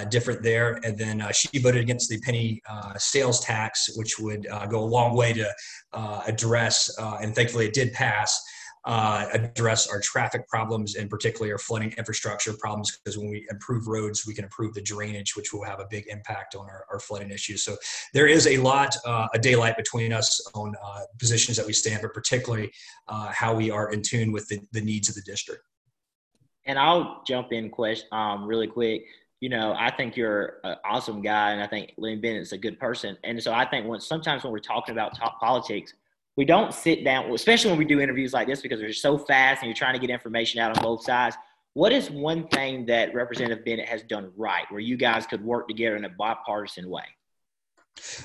different 0.07 0.41
there. 0.41 0.79
And 0.85 0.97
then 0.97 1.21
she 1.33 1.59
voted 1.59 1.81
against 1.81 2.09
the 2.09 2.17
penny 2.21 2.61
sales 3.05 3.39
tax, 3.39 3.89
which 3.95 4.19
would 4.19 4.47
go 4.69 4.79
a 4.79 4.85
long 4.85 5.15
way 5.15 5.33
to 5.33 5.51
uh, 5.93 6.21
address, 6.27 6.93
uh, 6.99 7.17
and 7.21 7.33
thankfully 7.33 7.65
it 7.65 7.73
did 7.73 7.93
pass, 7.93 8.43
uh, 8.85 9.25
address 9.33 9.87
our 9.87 9.99
traffic 9.99 10.47
problems 10.47 10.95
and 10.95 11.09
particularly 11.09 11.51
our 11.51 11.57
flooding 11.57 11.91
infrastructure 11.97 12.53
problems 12.53 12.97
because 12.97 13.17
when 13.17 13.29
we 13.29 13.45
improve 13.49 13.87
roads, 13.87 14.27
we 14.27 14.33
can 14.33 14.43
improve 14.43 14.73
the 14.75 14.81
drainage, 14.81 15.35
which 15.35 15.51
will 15.51 15.63
have 15.63 15.79
a 15.79 15.87
big 15.89 16.05
impact 16.07 16.53
on 16.55 16.67
our, 16.67 16.85
our 16.91 16.99
flooding 16.99 17.31
issues. 17.31 17.63
So 17.63 17.75
there 18.13 18.27
is 18.27 18.45
a 18.45 18.57
lot, 18.57 18.95
uh, 19.05 19.27
a 19.33 19.39
daylight 19.39 19.75
between 19.75 20.13
us 20.13 20.39
on 20.53 20.75
uh, 20.83 21.01
positions 21.17 21.57
that 21.57 21.65
we 21.65 21.73
stand, 21.73 22.03
but 22.03 22.13
particularly 22.13 22.71
uh, 23.07 23.31
how 23.31 23.55
we 23.55 23.71
are 23.71 23.91
in 23.91 24.03
tune 24.03 24.31
with 24.31 24.47
the, 24.49 24.59
the 24.71 24.81
needs 24.81 25.09
of 25.09 25.15
the 25.15 25.23
district. 25.23 25.63
And 26.67 26.77
I'll 26.77 27.23
jump 27.27 27.51
in 27.51 27.69
question 27.69 28.07
um, 28.11 28.45
really 28.45 28.67
quick 28.67 29.05
you 29.45 29.49
know, 29.49 29.75
I 29.77 29.91
think 29.91 30.17
you're 30.17 30.55
an 30.63 30.77
awesome 30.83 31.21
guy, 31.21 31.51
and 31.51 31.61
I 31.61 31.67
think 31.67 31.93
Lynn 31.97 32.19
Bennett's 32.19 32.51
a 32.51 32.57
good 32.57 32.79
person. 32.79 33.15
And 33.23 33.43
so 33.43 33.53
I 33.53 33.63
think 33.63 33.85
when 33.85 33.99
sometimes 33.99 34.43
when 34.43 34.51
we're 34.51 34.57
talking 34.57 34.91
about 34.91 35.15
top 35.15 35.39
politics, 35.39 35.93
we 36.35 36.45
don't 36.45 36.73
sit 36.73 37.03
down, 37.03 37.31
especially 37.31 37.69
when 37.69 37.77
we 37.77 37.85
do 37.85 37.99
interviews 37.99 38.33
like 38.33 38.47
this, 38.47 38.63
because 38.63 38.79
they're 38.79 38.91
so 38.91 39.19
fast 39.19 39.61
and 39.61 39.69
you're 39.69 39.75
trying 39.75 39.93
to 39.93 39.99
get 39.99 40.09
information 40.09 40.59
out 40.59 40.75
on 40.75 40.81
both 40.81 41.03
sides. 41.03 41.35
What 41.73 41.91
is 41.91 42.09
one 42.09 42.47
thing 42.47 42.87
that 42.87 43.13
Representative 43.13 43.63
Bennett 43.63 43.87
has 43.87 44.01
done 44.01 44.31
right, 44.35 44.65
where 44.71 44.79
you 44.79 44.97
guys 44.97 45.27
could 45.27 45.45
work 45.45 45.67
together 45.67 45.95
in 45.95 46.05
a 46.05 46.09
bipartisan 46.09 46.89
way? 46.89 47.05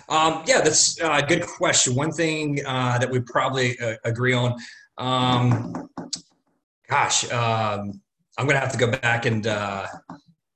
Um, 0.09 0.43
yeah, 0.47 0.63
that's 0.63 0.99
a 1.03 1.21
good 1.21 1.47
question. 1.47 1.95
One 1.97 2.13
thing 2.13 2.65
uh, 2.65 2.97
that 2.97 3.11
we 3.11 3.21
probably 3.21 3.79
uh, 3.79 3.97
agree 4.07 4.33
on, 4.33 4.57
um, 4.97 5.91
gosh, 6.89 7.31
um, 7.31 8.01
I'm 8.39 8.47
going 8.47 8.57
to 8.57 8.61
have 8.61 8.73
to 8.73 8.79
go 8.79 8.91
back 8.91 9.27
and 9.27 9.47
uh, 9.47 9.87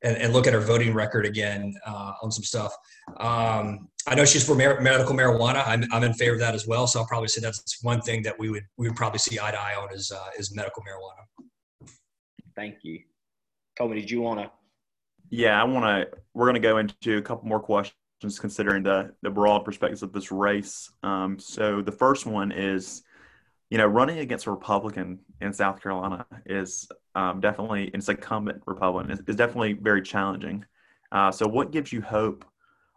and, 0.04 0.16
and 0.18 0.32
look 0.32 0.46
at 0.46 0.52
her 0.52 0.60
voting 0.60 0.94
record 0.94 1.26
again 1.26 1.74
uh, 1.86 2.12
on 2.22 2.30
some 2.30 2.44
stuff. 2.44 2.76
Um, 3.16 3.88
I 4.06 4.14
know 4.14 4.24
she's 4.24 4.46
for 4.46 4.54
mar- 4.54 4.80
medical 4.80 5.14
marijuana. 5.14 5.66
I'm, 5.66 5.84
I'm 5.92 6.04
in 6.04 6.12
favor 6.12 6.34
of 6.34 6.40
that 6.40 6.54
as 6.54 6.66
well. 6.66 6.86
So 6.86 7.00
I'll 7.00 7.06
probably 7.06 7.28
say 7.28 7.40
that's 7.40 7.82
one 7.82 8.00
thing 8.00 8.22
that 8.22 8.38
we 8.38 8.50
would 8.50 8.64
we 8.76 8.86
would 8.86 8.96
probably 8.96 9.18
see 9.18 9.38
eye 9.40 9.50
to 9.50 9.60
eye 9.60 9.74
on 9.74 9.92
is 9.92 10.12
uh, 10.12 10.28
is 10.38 10.54
medical 10.54 10.82
marijuana. 10.82 11.90
Thank 12.54 12.76
you, 12.82 13.00
Toby. 13.76 14.00
Did 14.00 14.10
you 14.10 14.20
want 14.20 14.40
to? 14.40 14.50
Yeah, 15.30 15.60
I 15.60 15.64
want 15.64 15.84
to. 15.84 16.16
We're 16.34 16.46
going 16.46 16.54
to 16.54 16.60
go 16.60 16.78
into 16.78 17.18
a 17.18 17.22
couple 17.22 17.48
more 17.48 17.60
questions 17.60 18.38
considering 18.38 18.82
the 18.82 19.14
the 19.22 19.30
broad 19.30 19.64
perspectives 19.64 20.02
of 20.02 20.12
this 20.12 20.30
race. 20.30 20.90
Um, 21.02 21.38
so 21.38 21.80
the 21.82 21.92
first 21.92 22.26
one 22.26 22.52
is 22.52 23.02
you 23.70 23.78
know, 23.78 23.86
running 23.86 24.18
against 24.18 24.46
a 24.46 24.50
Republican 24.52 25.18
in 25.40 25.52
South 25.52 25.82
Carolina 25.82 26.24
is 26.46 26.88
um, 27.14 27.40
definitely, 27.40 27.90
it's 27.94 28.08
incumbent 28.08 28.62
Republican, 28.66 29.10
is, 29.10 29.20
is 29.26 29.36
definitely 29.36 29.74
very 29.74 30.02
challenging. 30.02 30.64
Uh, 31.12 31.30
so, 31.30 31.46
what 31.46 31.70
gives 31.70 31.92
you 31.92 32.02
hope 32.02 32.44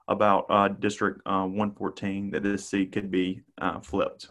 about 0.07 0.45
uh, 0.49 0.69
District 0.69 1.21
uh, 1.25 1.43
114 1.43 2.31
that 2.31 2.43
this 2.43 2.67
seat 2.67 2.91
could 2.91 3.11
be 3.11 3.41
uh, 3.59 3.79
flipped? 3.79 4.29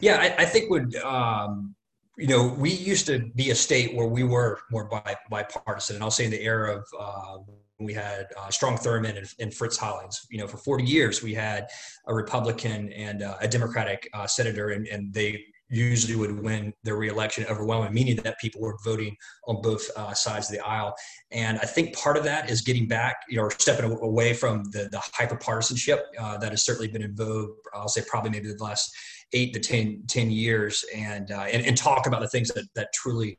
Yeah, 0.00 0.16
I, 0.16 0.42
I 0.42 0.44
think 0.44 0.70
would 0.70 0.96
um, 0.96 1.74
you 2.16 2.26
know 2.26 2.54
we 2.58 2.70
used 2.70 3.06
to 3.06 3.30
be 3.36 3.50
a 3.50 3.54
state 3.54 3.94
where 3.94 4.08
we 4.08 4.24
were 4.24 4.60
more 4.70 4.84
bi- 4.84 5.16
bipartisan, 5.30 5.96
and 5.96 6.02
I'll 6.02 6.10
say 6.10 6.24
in 6.24 6.30
the 6.30 6.42
era 6.42 6.76
of 6.76 6.84
uh, 6.98 7.38
we 7.78 7.92
had 7.92 8.26
uh, 8.36 8.50
Strom 8.50 8.76
Thurmond 8.76 9.16
and, 9.16 9.28
and, 9.38 9.54
Fritz 9.54 9.76
Hollings. 9.76 10.26
You 10.30 10.38
know, 10.38 10.48
for 10.48 10.56
40 10.56 10.84
years 10.84 11.22
we 11.22 11.32
had 11.32 11.68
a 12.06 12.14
Republican 12.14 12.92
and 12.92 13.22
uh, 13.22 13.36
a 13.40 13.46
Democratic 13.46 14.08
uh, 14.14 14.26
senator, 14.26 14.70
and, 14.70 14.86
and, 14.88 15.14
they 15.14 15.44
usually 15.70 16.16
would 16.16 16.40
win 16.42 16.72
their 16.82 16.96
reelection 16.96 17.44
overwhelming, 17.46 17.92
meaning 17.92 18.16
that 18.16 18.38
people 18.38 18.60
were 18.60 18.76
voting 18.84 19.16
on 19.46 19.60
both 19.60 19.88
uh, 19.96 20.14
sides 20.14 20.48
of 20.50 20.56
the 20.56 20.64
aisle. 20.64 20.94
And 21.30 21.58
I 21.58 21.66
think 21.66 21.94
part 21.96 22.16
of 22.16 22.24
that 22.24 22.50
is 22.50 22.62
getting 22.62 22.88
back, 22.88 23.16
you 23.28 23.36
know, 23.36 23.44
or 23.44 23.50
stepping 23.50 23.90
away 23.90 24.32
from 24.32 24.64
the, 24.72 24.88
the 24.90 25.00
hyper 25.14 25.36
partisanship 25.36 26.06
uh, 26.18 26.38
that 26.38 26.50
has 26.50 26.64
certainly 26.64 26.88
been 26.88 27.02
in 27.02 27.14
vogue. 27.14 27.50
I'll 27.74 27.88
say 27.88 28.02
probably 28.06 28.30
maybe 28.30 28.48
the 28.48 28.62
last 28.62 28.90
eight 29.32 29.52
to 29.54 29.60
10, 29.60 30.04
10 30.06 30.30
years 30.30 30.84
and, 30.94 31.30
uh, 31.30 31.46
and, 31.52 31.64
and 31.64 31.76
talk 31.76 32.06
about 32.06 32.20
the 32.20 32.28
things 32.28 32.48
that, 32.48 32.66
that 32.74 32.92
truly 32.94 33.38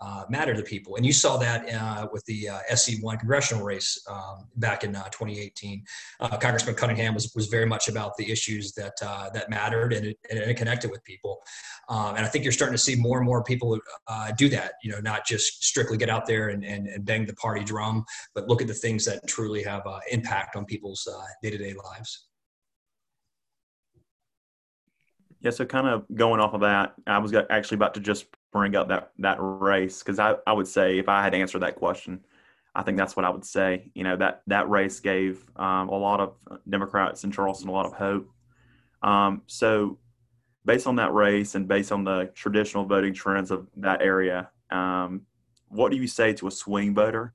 uh, 0.00 0.24
matter 0.28 0.54
to 0.54 0.62
people. 0.62 0.96
And 0.96 1.06
you 1.06 1.12
saw 1.12 1.36
that 1.38 1.72
uh, 1.72 2.08
with 2.12 2.24
the 2.26 2.48
uh, 2.48 2.58
SC1 2.70 3.18
congressional 3.18 3.64
race 3.64 4.02
um, 4.10 4.46
back 4.56 4.84
in 4.84 4.94
uh, 4.94 5.04
2018. 5.04 5.82
Uh, 6.20 6.36
Congressman 6.36 6.74
Cunningham 6.74 7.14
was, 7.14 7.32
was 7.34 7.46
very 7.46 7.66
much 7.66 7.88
about 7.88 8.16
the 8.16 8.30
issues 8.30 8.72
that 8.72 8.94
that 9.00 9.48
mattered 9.48 9.92
and 9.92 10.06
it, 10.06 10.18
and 10.30 10.38
it, 10.38 10.56
connected 10.56 10.90
with 10.90 11.02
people. 11.04 11.40
Um, 11.88 12.16
and 12.16 12.24
I 12.24 12.28
think 12.28 12.44
you're 12.44 12.52
starting 12.52 12.76
to 12.76 12.82
see 12.82 12.96
more 12.96 13.18
and 13.18 13.26
more 13.26 13.42
people 13.42 13.78
do 14.36 14.48
that. 14.50 14.72
You 14.82 14.92
know, 14.92 15.00
not 15.00 15.26
just 15.26 15.64
strictly 15.64 15.96
get 15.96 16.10
out 16.10 16.26
there 16.26 16.48
and, 16.48 16.64
and, 16.64 16.86
and, 16.86 17.04
bang 17.04 17.26
the 17.26 17.34
party 17.34 17.64
drum, 17.64 18.04
but 18.34 18.48
look 18.48 18.62
at 18.62 18.68
the 18.68 18.74
things 18.74 19.04
that 19.06 19.26
truly 19.26 19.62
have 19.62 19.82
impact 20.10 20.56
on 20.56 20.64
people's 20.64 21.08
day-to-day 21.42 21.74
lives. 21.74 22.26
Yeah, 25.44 25.50
so 25.50 25.66
kind 25.66 25.86
of 25.86 26.06
going 26.14 26.40
off 26.40 26.54
of 26.54 26.62
that, 26.62 26.94
I 27.06 27.18
was 27.18 27.34
actually 27.34 27.74
about 27.74 27.92
to 27.94 28.00
just 28.00 28.24
bring 28.50 28.74
up 28.74 28.88
that 28.88 29.10
that 29.18 29.36
race 29.38 29.98
because 29.98 30.18
I, 30.18 30.36
I 30.46 30.54
would 30.54 30.66
say 30.66 30.98
if 30.98 31.06
I 31.06 31.22
had 31.22 31.34
answered 31.34 31.58
that 31.58 31.76
question, 31.76 32.24
I 32.74 32.82
think 32.82 32.96
that's 32.96 33.14
what 33.14 33.26
I 33.26 33.28
would 33.28 33.44
say. 33.44 33.90
You 33.94 34.04
know 34.04 34.16
that 34.16 34.40
that 34.46 34.70
race 34.70 35.00
gave 35.00 35.44
um, 35.56 35.90
a 35.90 35.98
lot 35.98 36.20
of 36.20 36.36
Democrats 36.66 37.24
in 37.24 37.30
Charleston 37.30 37.68
a 37.68 37.72
lot 37.72 37.84
of 37.84 37.92
hope. 37.92 38.30
Um, 39.02 39.42
so, 39.46 39.98
based 40.64 40.86
on 40.86 40.96
that 40.96 41.12
race 41.12 41.56
and 41.56 41.68
based 41.68 41.92
on 41.92 42.04
the 42.04 42.30
traditional 42.34 42.86
voting 42.86 43.12
trends 43.12 43.50
of 43.50 43.68
that 43.76 44.00
area, 44.00 44.48
um, 44.70 45.26
what 45.68 45.90
do 45.92 45.98
you 45.98 46.06
say 46.06 46.32
to 46.32 46.46
a 46.46 46.50
swing 46.50 46.94
voter 46.94 47.34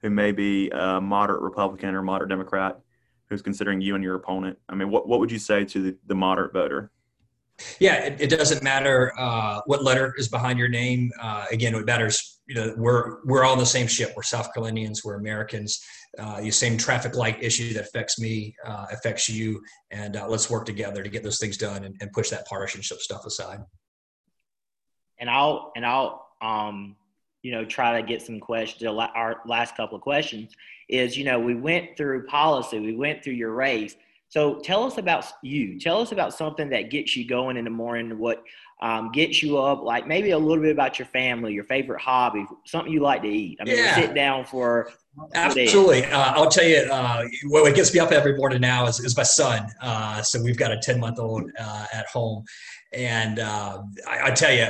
who 0.00 0.08
may 0.08 0.32
be 0.32 0.70
a 0.70 1.02
moderate 1.02 1.42
Republican 1.42 1.94
or 1.94 2.00
moderate 2.00 2.30
Democrat 2.30 2.80
who's 3.28 3.42
considering 3.42 3.82
you 3.82 3.94
and 3.94 4.02
your 4.02 4.14
opponent? 4.14 4.58
I 4.70 4.74
mean, 4.74 4.88
what 4.88 5.06
what 5.06 5.20
would 5.20 5.30
you 5.30 5.38
say 5.38 5.66
to 5.66 5.82
the, 5.82 5.98
the 6.06 6.14
moderate 6.14 6.54
voter? 6.54 6.90
Yeah, 7.78 8.04
it, 8.04 8.20
it 8.20 8.30
doesn't 8.30 8.62
matter 8.62 9.12
uh, 9.18 9.60
what 9.66 9.82
letter 9.82 10.14
is 10.16 10.28
behind 10.28 10.58
your 10.58 10.68
name. 10.68 11.10
Uh, 11.20 11.46
again, 11.50 11.74
what 11.74 11.84
matters, 11.84 12.40
you 12.46 12.54
know, 12.54 12.74
we're 12.76 13.24
we're 13.24 13.44
all 13.44 13.54
in 13.54 13.58
the 13.58 13.66
same 13.66 13.86
ship. 13.86 14.12
We're 14.16 14.22
South 14.22 14.52
Carolinians. 14.54 15.04
We're 15.04 15.16
Americans. 15.16 15.84
Uh, 16.18 16.40
the 16.40 16.50
same 16.50 16.76
traffic 16.76 17.16
light 17.16 17.42
issue 17.42 17.72
that 17.72 17.84
affects 17.84 18.20
me 18.20 18.54
uh, 18.66 18.86
affects 18.92 19.28
you, 19.28 19.62
and 19.90 20.16
uh, 20.16 20.28
let's 20.28 20.50
work 20.50 20.66
together 20.66 21.02
to 21.02 21.08
get 21.08 21.22
those 21.22 21.38
things 21.38 21.56
done 21.56 21.84
and, 21.84 21.96
and 22.00 22.12
push 22.12 22.30
that 22.30 22.46
partisanship 22.46 22.98
stuff 22.98 23.24
aside. 23.24 23.60
And 25.18 25.30
I'll 25.30 25.72
and 25.74 25.86
I'll 25.86 26.26
um, 26.42 26.96
you 27.42 27.52
know 27.52 27.64
try 27.64 28.00
to 28.00 28.06
get 28.06 28.22
some 28.22 28.40
questions. 28.40 28.82
Our 28.84 29.40
last 29.46 29.76
couple 29.76 29.96
of 29.96 30.02
questions 30.02 30.52
is 30.88 31.16
you 31.16 31.24
know 31.24 31.40
we 31.40 31.54
went 31.54 31.96
through 31.96 32.26
policy, 32.26 32.78
we 32.78 32.94
went 32.94 33.24
through 33.24 33.34
your 33.34 33.52
race 33.52 33.96
so 34.32 34.58
tell 34.60 34.84
us 34.84 34.96
about 34.96 35.30
you. 35.42 35.78
Tell 35.78 36.00
us 36.00 36.10
about 36.10 36.32
something 36.32 36.70
that 36.70 36.90
gets 36.90 37.14
you 37.14 37.28
going 37.28 37.58
in 37.58 37.64
the 37.66 37.70
morning, 37.70 38.18
what 38.18 38.42
um, 38.80 39.12
gets 39.12 39.42
you 39.42 39.58
up, 39.58 39.82
like 39.82 40.06
maybe 40.06 40.30
a 40.30 40.38
little 40.38 40.62
bit 40.62 40.72
about 40.72 40.98
your 40.98 41.04
family, 41.04 41.52
your 41.52 41.64
favorite 41.64 42.00
hobby, 42.00 42.46
something 42.64 42.90
you 42.90 43.00
like 43.00 43.20
to 43.20 43.28
eat. 43.28 43.58
I 43.60 43.64
mean, 43.64 43.76
yeah. 43.76 43.94
sit 43.94 44.14
down 44.14 44.46
for. 44.46 44.90
Absolutely. 45.34 46.06
Uh, 46.06 46.32
I'll 46.32 46.48
tell 46.48 46.64
you, 46.64 46.78
uh, 46.78 47.24
what 47.48 47.74
gets 47.74 47.92
me 47.92 48.00
up 48.00 48.10
every 48.10 48.34
morning 48.34 48.62
now 48.62 48.86
is, 48.86 49.00
is 49.00 49.14
my 49.14 49.22
son. 49.22 49.68
Uh, 49.82 50.22
so 50.22 50.42
we've 50.42 50.56
got 50.56 50.72
a 50.72 50.78
10 50.78 50.98
month 50.98 51.18
old 51.18 51.50
uh, 51.60 51.86
at 51.92 52.06
home. 52.06 52.42
And 52.94 53.38
uh, 53.38 53.82
I, 54.08 54.28
I, 54.28 54.30
tell 54.30 54.54
you, 54.54 54.66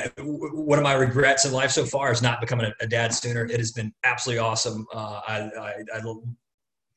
one 0.55 0.81
of 0.81 0.83
my 0.83 0.95
regrets 0.95 1.45
in 1.45 1.53
life 1.53 1.71
so 1.71 1.85
far 1.85 2.11
is 2.11 2.21
not 2.21 2.41
becoming 2.41 2.67
a, 2.67 2.73
a 2.81 2.89
dad 2.89 3.15
sooner. 3.15 3.45
It 3.45 3.59
has 3.59 3.71
been 3.71 3.93
absolutely 4.03 4.41
awesome. 4.41 4.85
Uh, 4.93 5.21
I, 5.29 5.39
I, 5.39 5.75
I 5.95 6.01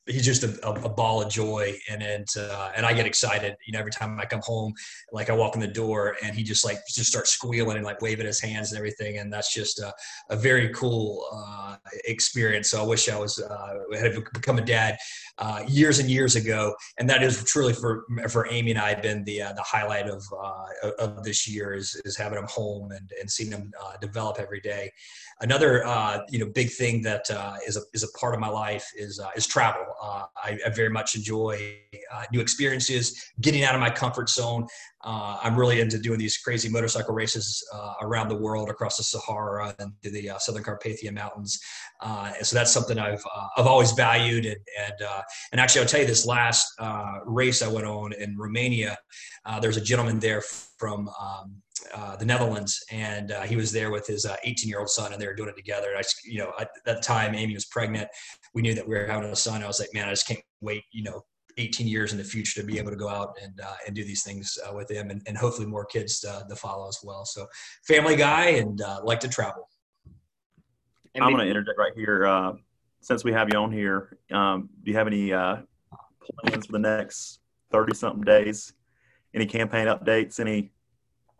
he's 0.06 0.24
just 0.24 0.44
a, 0.44 0.68
a, 0.68 0.88
ball 0.88 1.22
of 1.22 1.30
joy. 1.30 1.76
And 1.90 2.26
uh, 2.38 2.72
and 2.76 2.86
I 2.86 2.92
get 2.92 3.06
excited 3.06 3.56
you 3.66 3.72
know 3.72 3.78
every 3.78 3.90
time 3.90 4.18
I 4.20 4.24
come 4.24 4.40
home 4.42 4.72
like 5.12 5.30
I 5.30 5.32
walk 5.32 5.54
in 5.54 5.60
the 5.60 5.66
door 5.66 6.16
and 6.22 6.34
he 6.34 6.42
just 6.42 6.64
like 6.64 6.78
just 6.88 7.10
starts 7.10 7.30
squealing 7.30 7.76
and 7.76 7.84
like 7.84 8.00
waving 8.00 8.26
his 8.26 8.40
hands 8.40 8.70
and 8.70 8.78
everything. 8.78 9.18
And 9.18 9.32
that's 9.32 9.52
just 9.52 9.80
a, 9.80 9.92
a 10.30 10.36
very 10.36 10.68
cool 10.70 11.26
uh, 11.32 11.76
experience. 12.04 12.70
So 12.70 12.80
I 12.80 12.86
wish 12.86 13.08
I 13.08 13.18
was 13.18 13.38
uh, 13.40 13.74
had 13.98 14.14
become 14.32 14.58
a 14.58 14.64
dad 14.64 14.96
uh, 15.38 15.64
years 15.66 15.98
and 15.98 16.10
years 16.10 16.36
ago. 16.36 16.74
And 16.98 17.08
that 17.10 17.22
is 17.22 17.44
truly 17.44 17.72
for 17.72 18.04
for 18.28 18.48
Amy 18.50 18.70
and 18.72 18.80
I 18.80 18.94
been 18.94 19.24
the 19.24 19.42
uh, 19.42 19.52
the 19.54 19.62
highlight 19.62 20.08
of 20.08 20.24
uh, 20.32 20.90
of 20.98 21.24
this 21.24 21.48
year 21.48 21.74
is, 21.74 22.00
is 22.04 22.16
having 22.16 22.38
him 22.38 22.46
home 22.48 22.92
and, 22.92 23.10
and 23.20 23.30
seeing 23.30 23.50
him 23.50 23.72
develop 24.00 24.38
every 24.38 24.60
day. 24.60 24.92
Another 25.40 25.84
you 26.30 26.38
know 26.38 26.46
big 26.46 26.70
thing 26.70 27.02
that 27.02 27.26
is 27.66 27.76
a 27.76 27.80
is 27.92 28.02
a 28.02 28.18
part 28.18 28.34
of 28.34 28.40
my 28.40 28.48
life 28.48 28.86
is 28.96 29.20
is 29.36 29.46
travel 29.46 29.84
Uh, 30.02 30.24
I, 30.36 30.58
I, 30.66 30.70
very 30.70 30.90
much 30.90 31.16
enjoy 31.16 31.78
uh, 32.12 32.24
new 32.32 32.40
experiences, 32.40 33.32
getting 33.40 33.64
out 33.64 33.74
of 33.74 33.80
my 33.80 33.90
comfort 33.90 34.28
zone. 34.28 34.66
Uh, 35.04 35.38
I'm 35.42 35.56
really 35.56 35.80
into 35.80 35.98
doing 35.98 36.18
these 36.18 36.36
crazy 36.36 36.68
motorcycle 36.68 37.14
races 37.14 37.66
uh, 37.72 37.94
around 38.02 38.28
the 38.28 38.36
world, 38.36 38.68
across 38.68 38.98
the 38.98 39.04
Sahara 39.04 39.74
and 39.78 39.92
to 40.02 40.10
the 40.10 40.30
uh, 40.30 40.38
Southern 40.38 40.64
Carpathian 40.64 41.14
Mountains. 41.14 41.58
and 42.02 42.46
so 42.46 42.56
that's 42.56 42.72
something 42.72 42.98
I've 42.98 43.22
I've 43.56 43.66
always 43.66 43.92
valued. 43.92 44.46
And 44.46 44.56
and, 44.78 45.10
and 45.52 45.60
actually, 45.60 45.82
I'll 45.82 45.88
tell 45.88 46.00
you 46.00 46.06
this 46.06 46.26
last 46.26 46.72
race 47.24 47.62
I 47.62 47.68
went 47.68 47.86
on 47.86 48.12
in 48.12 48.36
Romania. 48.36 48.98
there's 49.60 49.76
a 49.76 49.82
gentleman 49.82 50.18
there 50.18 50.42
from 50.78 51.08
um, 51.20 51.62
uh, 51.94 52.16
the 52.16 52.24
Netherlands, 52.24 52.82
and 52.90 53.32
uh, 53.32 53.42
he 53.42 53.56
was 53.56 53.72
there 53.72 53.90
with 53.90 54.06
his 54.06 54.26
18 54.26 54.34
uh, 54.36 54.68
year 54.68 54.78
old 54.80 54.88
son, 54.88 55.12
and 55.12 55.20
they 55.20 55.26
were 55.26 55.34
doing 55.34 55.48
it 55.48 55.56
together. 55.56 55.90
And 55.90 55.98
I, 55.98 56.02
you 56.24 56.38
know, 56.38 56.52
at 56.58 56.70
that 56.84 57.02
time, 57.02 57.34
Amy 57.34 57.54
was 57.54 57.66
pregnant. 57.66 58.08
We 58.54 58.62
knew 58.62 58.74
that 58.74 58.86
we 58.86 58.94
were 58.94 59.06
having 59.06 59.30
a 59.30 59.36
son. 59.36 59.62
I 59.62 59.66
was 59.66 59.80
like, 59.80 59.92
man, 59.94 60.08
I 60.08 60.10
just 60.10 60.26
can't 60.26 60.40
wait, 60.60 60.84
you 60.92 61.02
know, 61.02 61.22
18 61.58 61.86
years 61.86 62.12
in 62.12 62.18
the 62.18 62.24
future 62.24 62.60
to 62.60 62.66
be 62.66 62.78
able 62.78 62.90
to 62.90 62.96
go 62.96 63.08
out 63.08 63.36
and 63.42 63.58
uh, 63.60 63.74
and 63.86 63.96
do 63.96 64.04
these 64.04 64.22
things 64.22 64.58
uh, 64.66 64.74
with 64.74 64.90
him, 64.90 65.10
and, 65.10 65.22
and 65.26 65.36
hopefully 65.36 65.66
more 65.66 65.86
kids 65.86 66.20
to, 66.20 66.44
to 66.48 66.56
follow 66.56 66.88
as 66.88 66.98
well. 67.02 67.24
So, 67.24 67.46
family 67.86 68.16
guy 68.16 68.50
and 68.50 68.80
like 69.02 69.20
to 69.20 69.28
travel. 69.28 69.68
I'm 71.14 71.32
going 71.32 71.44
to 71.44 71.50
interject 71.50 71.78
right 71.78 71.92
here. 71.94 72.54
since 73.00 73.24
we 73.24 73.32
have 73.32 73.48
you 73.50 73.58
on 73.58 73.72
here, 73.72 74.18
um, 74.32 74.68
do 74.84 74.90
you 74.90 74.96
have 74.96 75.06
any 75.06 75.30
plans 75.30 76.66
for 76.66 76.72
the 76.72 76.78
next 76.78 77.40
30 77.70 77.94
something 77.94 78.22
days? 78.22 78.72
Any 79.34 79.46
campaign 79.46 79.86
updates? 79.86 80.40
Any 80.40 80.72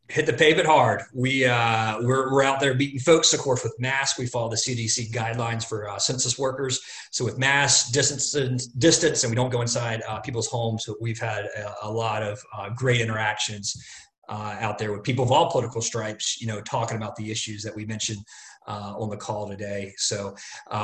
hit 0.09 0.27
the 0.27 0.33
pavement 0.33 0.67
hard. 0.67 1.03
We 1.13 1.45
uh, 1.45 2.01
we're, 2.01 2.33
we're 2.33 2.43
out 2.43 2.61
there 2.61 2.75
beating 2.75 3.01
folks, 3.01 3.33
of 3.33 3.41
course, 3.41 3.63
with 3.65 3.75
masks. 3.79 4.19
We 4.19 4.27
follow 4.27 4.49
the 4.49 4.57
CDC 4.57 5.11
guidelines 5.11 5.65
for 5.65 5.89
uh, 5.89 5.99
census 5.99 6.39
workers. 6.39 6.81
So 7.11 7.25
with 7.25 7.39
mass 7.39 7.91
distance, 7.91 8.67
distance, 8.67 9.25
and 9.25 9.31
we 9.31 9.37
don't 9.37 9.51
go 9.51 9.63
inside 9.63 10.03
uh, 10.09 10.21
people's 10.21 10.47
homes. 10.47 10.89
We've 11.01 11.19
had 11.19 11.47
a, 11.47 11.75
a 11.85 11.91
lot 11.91 12.23
of 12.23 12.41
uh, 12.57 12.71
great 12.71 13.01
interactions 13.01 13.77
uh, 14.29 14.57
out 14.61 14.79
there 14.79 14.93
with 14.93 15.03
people 15.03 15.25
of 15.25 15.33
all 15.33 15.51
political 15.51 15.81
stripes. 15.81 16.41
You 16.41 16.47
know, 16.47 16.61
talking 16.61 16.97
about 16.97 17.17
the 17.17 17.31
issues 17.31 17.63
that 17.63 17.75
we 17.75 17.85
mentioned. 17.85 18.21
Uh, 18.69 18.93
on 18.99 19.09
the 19.09 19.17
call 19.17 19.49
today, 19.49 19.93
so 19.97 20.35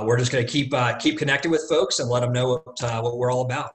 we're 0.05 0.17
just 0.17 0.31
going 0.31 0.47
to 0.47 0.49
keep 0.49 0.73
keep 1.01 1.19
connected 1.19 1.51
with 1.51 1.67
folks 1.69 1.99
and 1.99 2.09
let 2.09 2.21
them 2.21 2.33
know 2.33 2.63
what, 2.65 3.03
what 3.03 3.19
we're 3.19 3.33
all 3.33 3.41
about. 3.41 3.73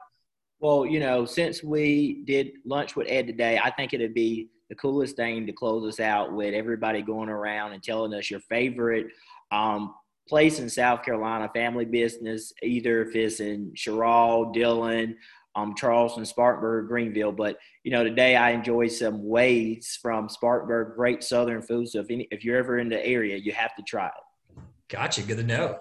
Well, 0.61 0.85
you 0.85 1.01
know, 1.01 1.25
since 1.25 1.61
we 1.61 2.23
did 2.23 2.51
lunch 2.65 2.95
with 2.95 3.07
Ed 3.09 3.27
today, 3.27 3.59
I 3.61 3.69
think 3.69 3.93
it'd 3.93 4.13
be 4.13 4.47
the 4.69 4.75
coolest 4.75 5.15
thing 5.15 5.45
to 5.45 5.53
close 5.53 5.87
us 5.87 5.99
out 5.99 6.33
with 6.33 6.53
everybody 6.53 7.01
going 7.01 7.29
around 7.29 7.73
and 7.73 7.81
telling 7.81 8.13
us 8.13 8.29
your 8.29 8.41
favorite 8.41 9.07
um, 9.51 9.93
place 10.27 10.59
in 10.59 10.69
South 10.69 11.03
Carolina, 11.03 11.49
family 11.53 11.85
business, 11.85 12.51
either 12.61 13.01
if 13.01 13.15
it's 13.15 13.39
in 13.39 13.71
Cheraw, 13.73 14.53
Dillon, 14.53 15.15
um, 15.55 15.73
Charleston, 15.75 16.25
Spartanburg, 16.25 16.87
Greenville. 16.87 17.31
But 17.31 17.57
you 17.83 17.91
know, 17.91 18.03
today 18.03 18.35
I 18.35 18.51
enjoyed 18.51 18.91
some 18.91 19.25
Wade's 19.25 19.95
from 19.95 20.29
Spartanburg, 20.29 20.95
great 20.95 21.23
Southern 21.23 21.61
food. 21.61 21.89
So 21.89 22.01
if 22.01 22.11
any, 22.11 22.27
if 22.31 22.43
you're 22.43 22.57
ever 22.57 22.77
in 22.79 22.89
the 22.89 23.03
area, 23.05 23.37
you 23.37 23.53
have 23.53 23.75
to 23.75 23.83
try 23.83 24.07
it. 24.07 24.61
Gotcha. 24.89 25.23
Good 25.23 25.37
to 25.37 25.43
know. 25.43 25.79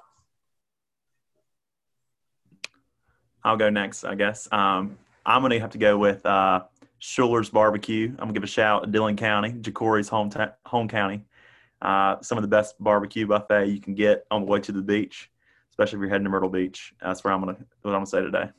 I'll 3.44 3.56
go 3.56 3.70
next, 3.70 4.04
I 4.04 4.16
guess. 4.16 4.48
Um, 4.50 4.98
I'm 5.24 5.42
gonna 5.42 5.60
have 5.60 5.70
to 5.70 5.78
go 5.78 5.98
with 5.98 6.24
uh, 6.24 6.62
Shuler's 7.00 7.50
Barbecue. 7.50 8.08
I'm 8.08 8.16
gonna 8.16 8.32
give 8.32 8.44
a 8.44 8.48
shout 8.48 8.84
to 8.84 8.90
Dillon 8.90 9.16
County, 9.16 9.52
Jacory's 9.52 10.08
home 10.08 10.30
home 10.64 10.88
county. 10.88 11.24
Uh, 11.82 12.16
some 12.22 12.38
of 12.38 12.42
the 12.42 12.48
best 12.48 12.74
barbecue 12.80 13.26
buffet 13.26 13.66
you 13.66 13.80
can 13.80 13.94
get 13.94 14.24
on 14.30 14.42
the 14.42 14.46
way 14.46 14.60
to 14.60 14.72
the 14.72 14.82
beach, 14.82 15.30
especially 15.70 15.98
if 15.98 16.00
you're 16.00 16.08
heading 16.08 16.24
to 16.24 16.30
Myrtle 16.30 16.48
Beach. 16.48 16.94
That's 17.00 17.22
where 17.22 17.32
I'm 17.32 17.40
gonna 17.40 17.56
what 17.82 17.92
I'm 17.92 17.98
gonna 17.98 18.06
say 18.06 18.22
today. 18.22 18.50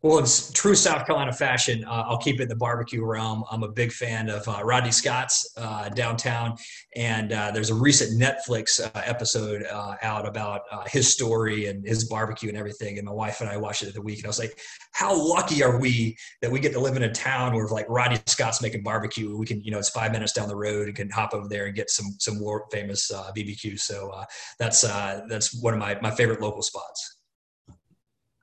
Well, 0.00 0.18
in 0.18 0.26
true 0.52 0.76
South 0.76 1.06
Carolina 1.06 1.32
fashion, 1.32 1.84
uh, 1.84 2.04
I'll 2.06 2.18
keep 2.18 2.38
it 2.38 2.44
in 2.44 2.48
the 2.48 2.54
barbecue 2.54 3.04
realm. 3.04 3.42
I'm 3.50 3.64
a 3.64 3.68
big 3.68 3.90
fan 3.90 4.30
of 4.30 4.46
uh, 4.46 4.60
Rodney 4.62 4.92
Scott's 4.92 5.54
uh, 5.56 5.88
downtown, 5.88 6.56
and 6.94 7.32
uh, 7.32 7.50
there's 7.50 7.70
a 7.70 7.74
recent 7.74 8.20
Netflix 8.20 8.80
uh, 8.80 8.90
episode 8.94 9.64
uh, 9.64 9.96
out 10.02 10.24
about 10.24 10.60
his 10.86 11.12
story 11.12 11.66
and 11.66 11.84
his 11.84 12.04
barbecue 12.04 12.48
and 12.48 12.56
everything. 12.56 12.98
And 12.98 13.06
my 13.08 13.12
wife 13.12 13.40
and 13.40 13.50
I 13.50 13.56
watched 13.56 13.82
it 13.82 13.92
the 13.92 14.00
week, 14.00 14.18
and 14.18 14.26
I 14.26 14.28
was 14.28 14.38
like, 14.38 14.56
"How 14.92 15.20
lucky 15.20 15.64
are 15.64 15.80
we 15.80 16.16
that 16.42 16.52
we 16.52 16.60
get 16.60 16.72
to 16.74 16.80
live 16.80 16.96
in 16.96 17.02
a 17.02 17.12
town 17.12 17.56
where 17.56 17.66
like 17.66 17.86
Rodney 17.88 18.20
Scott's 18.26 18.62
making 18.62 18.84
barbecue? 18.84 19.36
We 19.36 19.46
can, 19.46 19.60
you 19.64 19.72
know, 19.72 19.80
it's 19.80 19.90
five 19.90 20.12
minutes 20.12 20.32
down 20.32 20.46
the 20.46 20.54
road 20.54 20.86
and 20.86 20.94
can 20.94 21.10
hop 21.10 21.34
over 21.34 21.48
there 21.48 21.66
and 21.66 21.74
get 21.74 21.90
some 21.90 22.06
some 22.20 22.40
world 22.40 22.68
famous 22.70 23.10
BBQ. 23.36 23.80
So 23.80 24.14
that's 24.60 24.82
that's 24.82 25.60
one 25.60 25.74
of 25.74 25.80
my 25.80 25.98
my 26.00 26.12
favorite 26.12 26.40
local 26.40 26.62
spots. 26.62 27.17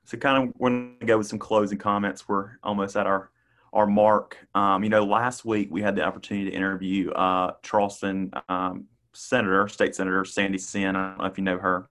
So 0.06 0.16
kind 0.16 0.48
of 0.48 0.54
when 0.56 0.96
to 1.00 1.06
go 1.06 1.18
with 1.18 1.26
some 1.26 1.38
closing 1.38 1.78
comments. 1.78 2.28
We're 2.28 2.52
almost 2.62 2.96
at 2.96 3.06
our 3.06 3.30
our 3.72 3.86
mark. 3.86 4.38
Um, 4.54 4.84
you 4.84 4.88
know, 4.88 5.04
last 5.04 5.44
week 5.44 5.68
we 5.70 5.82
had 5.82 5.96
the 5.96 6.02
opportunity 6.02 6.50
to 6.50 6.56
interview 6.56 7.10
uh, 7.10 7.54
Charleston 7.62 8.30
um, 8.48 8.84
Senator, 9.12 9.66
State 9.68 9.96
Senator 9.96 10.24
Sandy 10.24 10.58
Senn. 10.58 10.94
I 10.94 11.10
don't 11.10 11.18
know 11.18 11.24
if 11.24 11.36
you 11.36 11.44
know 11.44 11.58
her. 11.58 11.88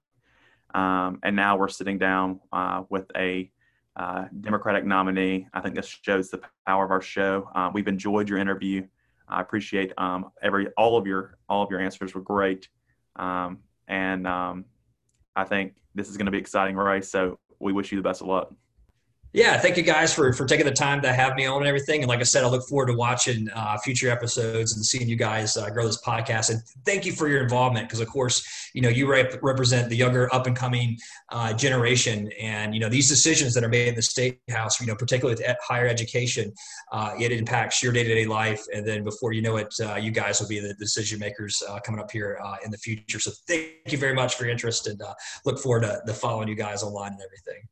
Um, 0.73 1.19
and 1.23 1.35
now 1.35 1.57
we're 1.57 1.67
sitting 1.67 1.97
down 1.97 2.39
uh, 2.53 2.83
with 2.89 3.05
a 3.17 3.51
uh, 3.97 4.25
Democratic 4.41 4.85
nominee. 4.85 5.47
I 5.53 5.59
think 5.59 5.75
this 5.75 5.85
shows 5.85 6.29
the 6.29 6.41
power 6.65 6.85
of 6.85 6.91
our 6.91 7.01
show. 7.01 7.49
Uh, 7.53 7.69
we've 7.73 7.87
enjoyed 7.87 8.29
your 8.29 8.39
interview. 8.39 8.87
I 9.27 9.41
appreciate 9.41 9.91
um, 9.97 10.31
every 10.41 10.67
all 10.77 10.97
of 10.97 11.05
your 11.05 11.37
all 11.49 11.63
of 11.63 11.69
your 11.69 11.81
answers 11.81 12.13
were 12.15 12.21
great, 12.21 12.69
um, 13.17 13.59
and 13.87 14.25
um, 14.25 14.65
I 15.35 15.43
think 15.43 15.75
this 15.95 16.09
is 16.09 16.17
going 16.17 16.25
to 16.25 16.31
be 16.31 16.37
exciting 16.37 16.75
race. 16.75 17.09
So 17.09 17.39
we 17.65 17.73
wish 17.73 17.91
you 17.91 17.97
the 17.97 18.03
best 18.03 18.21
of 18.21 18.27
luck. 18.27 18.53
Yeah, 19.35 19.57
thank 19.57 19.75
you 19.75 19.83
guys 19.83 20.13
for 20.13 20.31
for 20.31 20.45
taking 20.45 20.65
the 20.65 20.71
time 20.71 21.01
to 21.01 21.11
have 21.11 21.35
me 21.35 21.45
on 21.45 21.57
and 21.57 21.67
everything. 21.67 22.01
And 22.01 22.07
like 22.07 22.21
I 22.21 22.23
said, 22.23 22.45
I 22.45 22.47
look 22.47 22.65
forward 22.69 22.85
to 22.85 22.93
watching 22.93 23.49
uh, 23.53 23.77
future 23.79 24.09
episodes 24.09 24.77
and 24.77 24.85
seeing 24.85 25.09
you 25.09 25.17
guys 25.17 25.57
uh, 25.57 25.69
grow 25.71 25.85
this 25.85 26.01
podcast. 26.01 26.51
And 26.51 26.61
thank 26.85 27.05
you 27.05 27.11
for 27.11 27.27
your 27.27 27.43
involvement 27.43 27.89
because, 27.89 27.99
of 27.99 28.07
course, 28.07 28.69
you 28.73 28.81
know 28.81 28.87
you 28.87 29.11
rep- 29.11 29.43
represent 29.43 29.89
the 29.89 29.95
younger, 29.97 30.33
up 30.33 30.47
and 30.47 30.55
coming 30.55 30.97
uh, 31.33 31.51
generation, 31.51 32.31
and 32.39 32.73
you 32.73 32.79
know 32.79 32.87
these 32.87 33.09
decisions 33.09 33.53
that 33.55 33.63
are 33.65 33.67
made 33.67 33.89
in 33.89 33.95
the 33.95 34.01
state 34.01 34.39
house, 34.49 34.79
you 34.79 34.87
know, 34.87 34.95
particularly 34.95 35.35
with 35.37 35.45
higher 35.61 35.85
education, 35.85 36.53
uh, 36.93 37.11
it 37.19 37.33
impacts 37.33 37.83
your 37.83 37.91
day 37.91 38.03
to 38.05 38.15
day 38.15 38.25
life. 38.25 38.63
And 38.73 38.87
then 38.87 39.03
before 39.03 39.33
you 39.33 39.41
know 39.41 39.57
it, 39.57 39.75
uh, 39.81 39.95
you 39.95 40.11
guys 40.11 40.39
will 40.39 40.47
be 40.47 40.61
the 40.61 40.75
decision 40.75 41.19
makers 41.19 41.61
uh, 41.67 41.81
coming 41.81 41.99
up 41.99 42.09
here 42.09 42.39
in 42.63 42.71
the 42.71 42.77
future. 42.77 43.19
So 43.19 43.31
thank 43.49 43.91
you 43.91 43.97
very 43.97 44.13
much 44.13 44.35
for 44.35 44.45
your 44.45 44.53
interest, 44.53 44.87
and 44.87 45.01
look 45.43 45.59
forward 45.59 45.81
to, 45.81 46.01
to 46.07 46.13
following 46.13 46.47
you 46.47 46.55
guys 46.55 46.83
online 46.83 47.11
and 47.11 47.21
everything. 47.21 47.67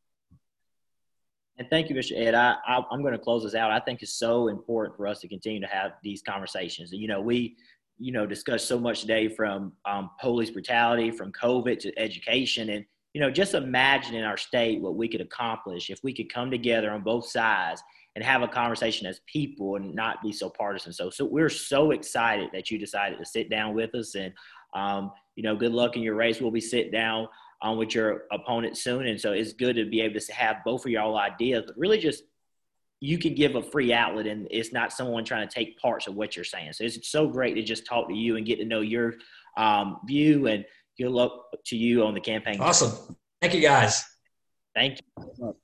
And 1.60 1.70
thank 1.70 1.89
you, 1.89 1.96
Mr. 1.96 2.18
Ed. 2.18 2.34
I, 2.34 2.56
I, 2.68 2.84
am 2.92 3.02
going 3.02 3.13
to 3.13 3.20
close 3.20 3.44
this 3.44 3.54
out. 3.54 3.72
I 3.72 3.80
think 3.80 4.02
it's 4.02 4.16
so 4.16 4.48
important 4.48 4.98
for 4.98 5.08
us 5.08 5.20
to 5.20 5.28
continue 5.28 5.62
to 5.62 5.68
have 5.68 5.92
these 6.02 6.22
conversations. 6.22 6.92
You 6.92 7.08
know, 7.08 7.22
we, 7.22 7.56
you 8.00 8.12
know, 8.12 8.26
discussed 8.26 8.68
so 8.68 8.80
much 8.80 9.02
today 9.02 9.28
from 9.28 9.74
um, 9.86 10.10
police 10.20 10.50
brutality, 10.50 11.12
from 11.12 11.32
COVID 11.32 11.78
to 11.80 12.00
education, 12.00 12.70
and 12.70 12.86
you 13.13 13.22
know, 13.22 13.30
just 13.30 13.54
imagine 13.54 14.16
in 14.16 14.24
our 14.24 14.38
state 14.38 14.82
what 14.82 14.96
we 14.96 15.08
could 15.08 15.22
accomplish 15.22 15.92
if 15.92 16.00
we 16.04 16.13
could 16.13 16.34
come 16.34 16.50
together 16.50 16.89
on 16.89 17.02
both 17.04 17.28
sides 17.28 17.84
and 18.16 18.24
have 18.24 18.42
a 18.42 18.48
conversation 18.48 19.06
as 19.06 19.22
people 19.32 19.76
and 19.76 19.94
not 19.94 20.22
be 20.24 20.32
so 20.32 20.50
partisan. 20.50 20.92
So, 20.92 21.12
so 21.12 21.26
we're 21.26 21.50
so 21.50 21.92
excited 21.92 22.50
that 22.54 22.72
you 22.72 22.80
decided 22.80 23.20
to 23.20 23.26
sit 23.26 23.52
down 23.52 23.76
with 23.76 23.94
us, 23.94 24.16
and 24.16 24.34
um, 24.74 25.12
you 25.36 25.44
know, 25.44 25.56
good 25.56 25.74
luck 25.74 25.96
in 25.96 26.02
your 26.02 26.16
race. 26.16 26.42
We'll 26.42 26.50
be 26.50 26.60
sitting 26.60 26.92
down 26.92 27.28
um, 27.63 27.78
with 27.78 27.95
your 27.95 28.23
opponent 28.32 28.78
soon. 28.78 29.08
And 29.08 29.19
so 29.19 29.32
it's 29.32 29.54
good 29.54 29.78
to 29.78 29.89
be 29.89 30.02
able 30.02 30.19
to 30.19 30.34
have 30.34 30.58
both 30.63 30.86
of 30.86 30.91
y'all 30.91 31.17
ideas, 31.17 31.63
but 31.65 31.78
really 31.78 31.97
just 31.97 32.23
you 32.99 33.17
can 33.17 33.34
give 33.34 33.56
a 33.56 33.63
free 33.63 33.91
outlet 33.91 34.28
and 34.28 34.47
it's 34.52 34.71
not 34.71 34.93
someone 34.93 35.26
trying 35.26 35.47
to 35.47 35.54
take 35.54 35.80
parts 35.80 36.08
of 36.08 36.15
what 36.15 36.36
you're 36.36 36.45
saying. 36.45 36.73
So 36.73 36.84
it's 36.84 37.10
so 37.10 37.28
great 37.28 37.56
to 37.56 37.63
just 37.63 37.86
talk 37.86 38.08
to 38.10 38.13
you 38.13 38.36
and 38.36 38.45
get 38.45 38.60
to 38.60 38.65
know 38.65 38.82
your 38.82 39.15
um, 39.58 39.97
view 40.06 40.47
and 40.47 40.65
good 40.99 41.10
luck 41.10 41.32
to 41.65 41.78
you 41.78 42.06
on 42.06 42.13
the 42.13 42.21
campaign. 42.21 42.60
Awesome. 42.60 43.15
Thank 43.41 43.56
you 43.56 43.62
guys. 43.62 44.06
Thank 44.76 44.99
you. 45.17 45.56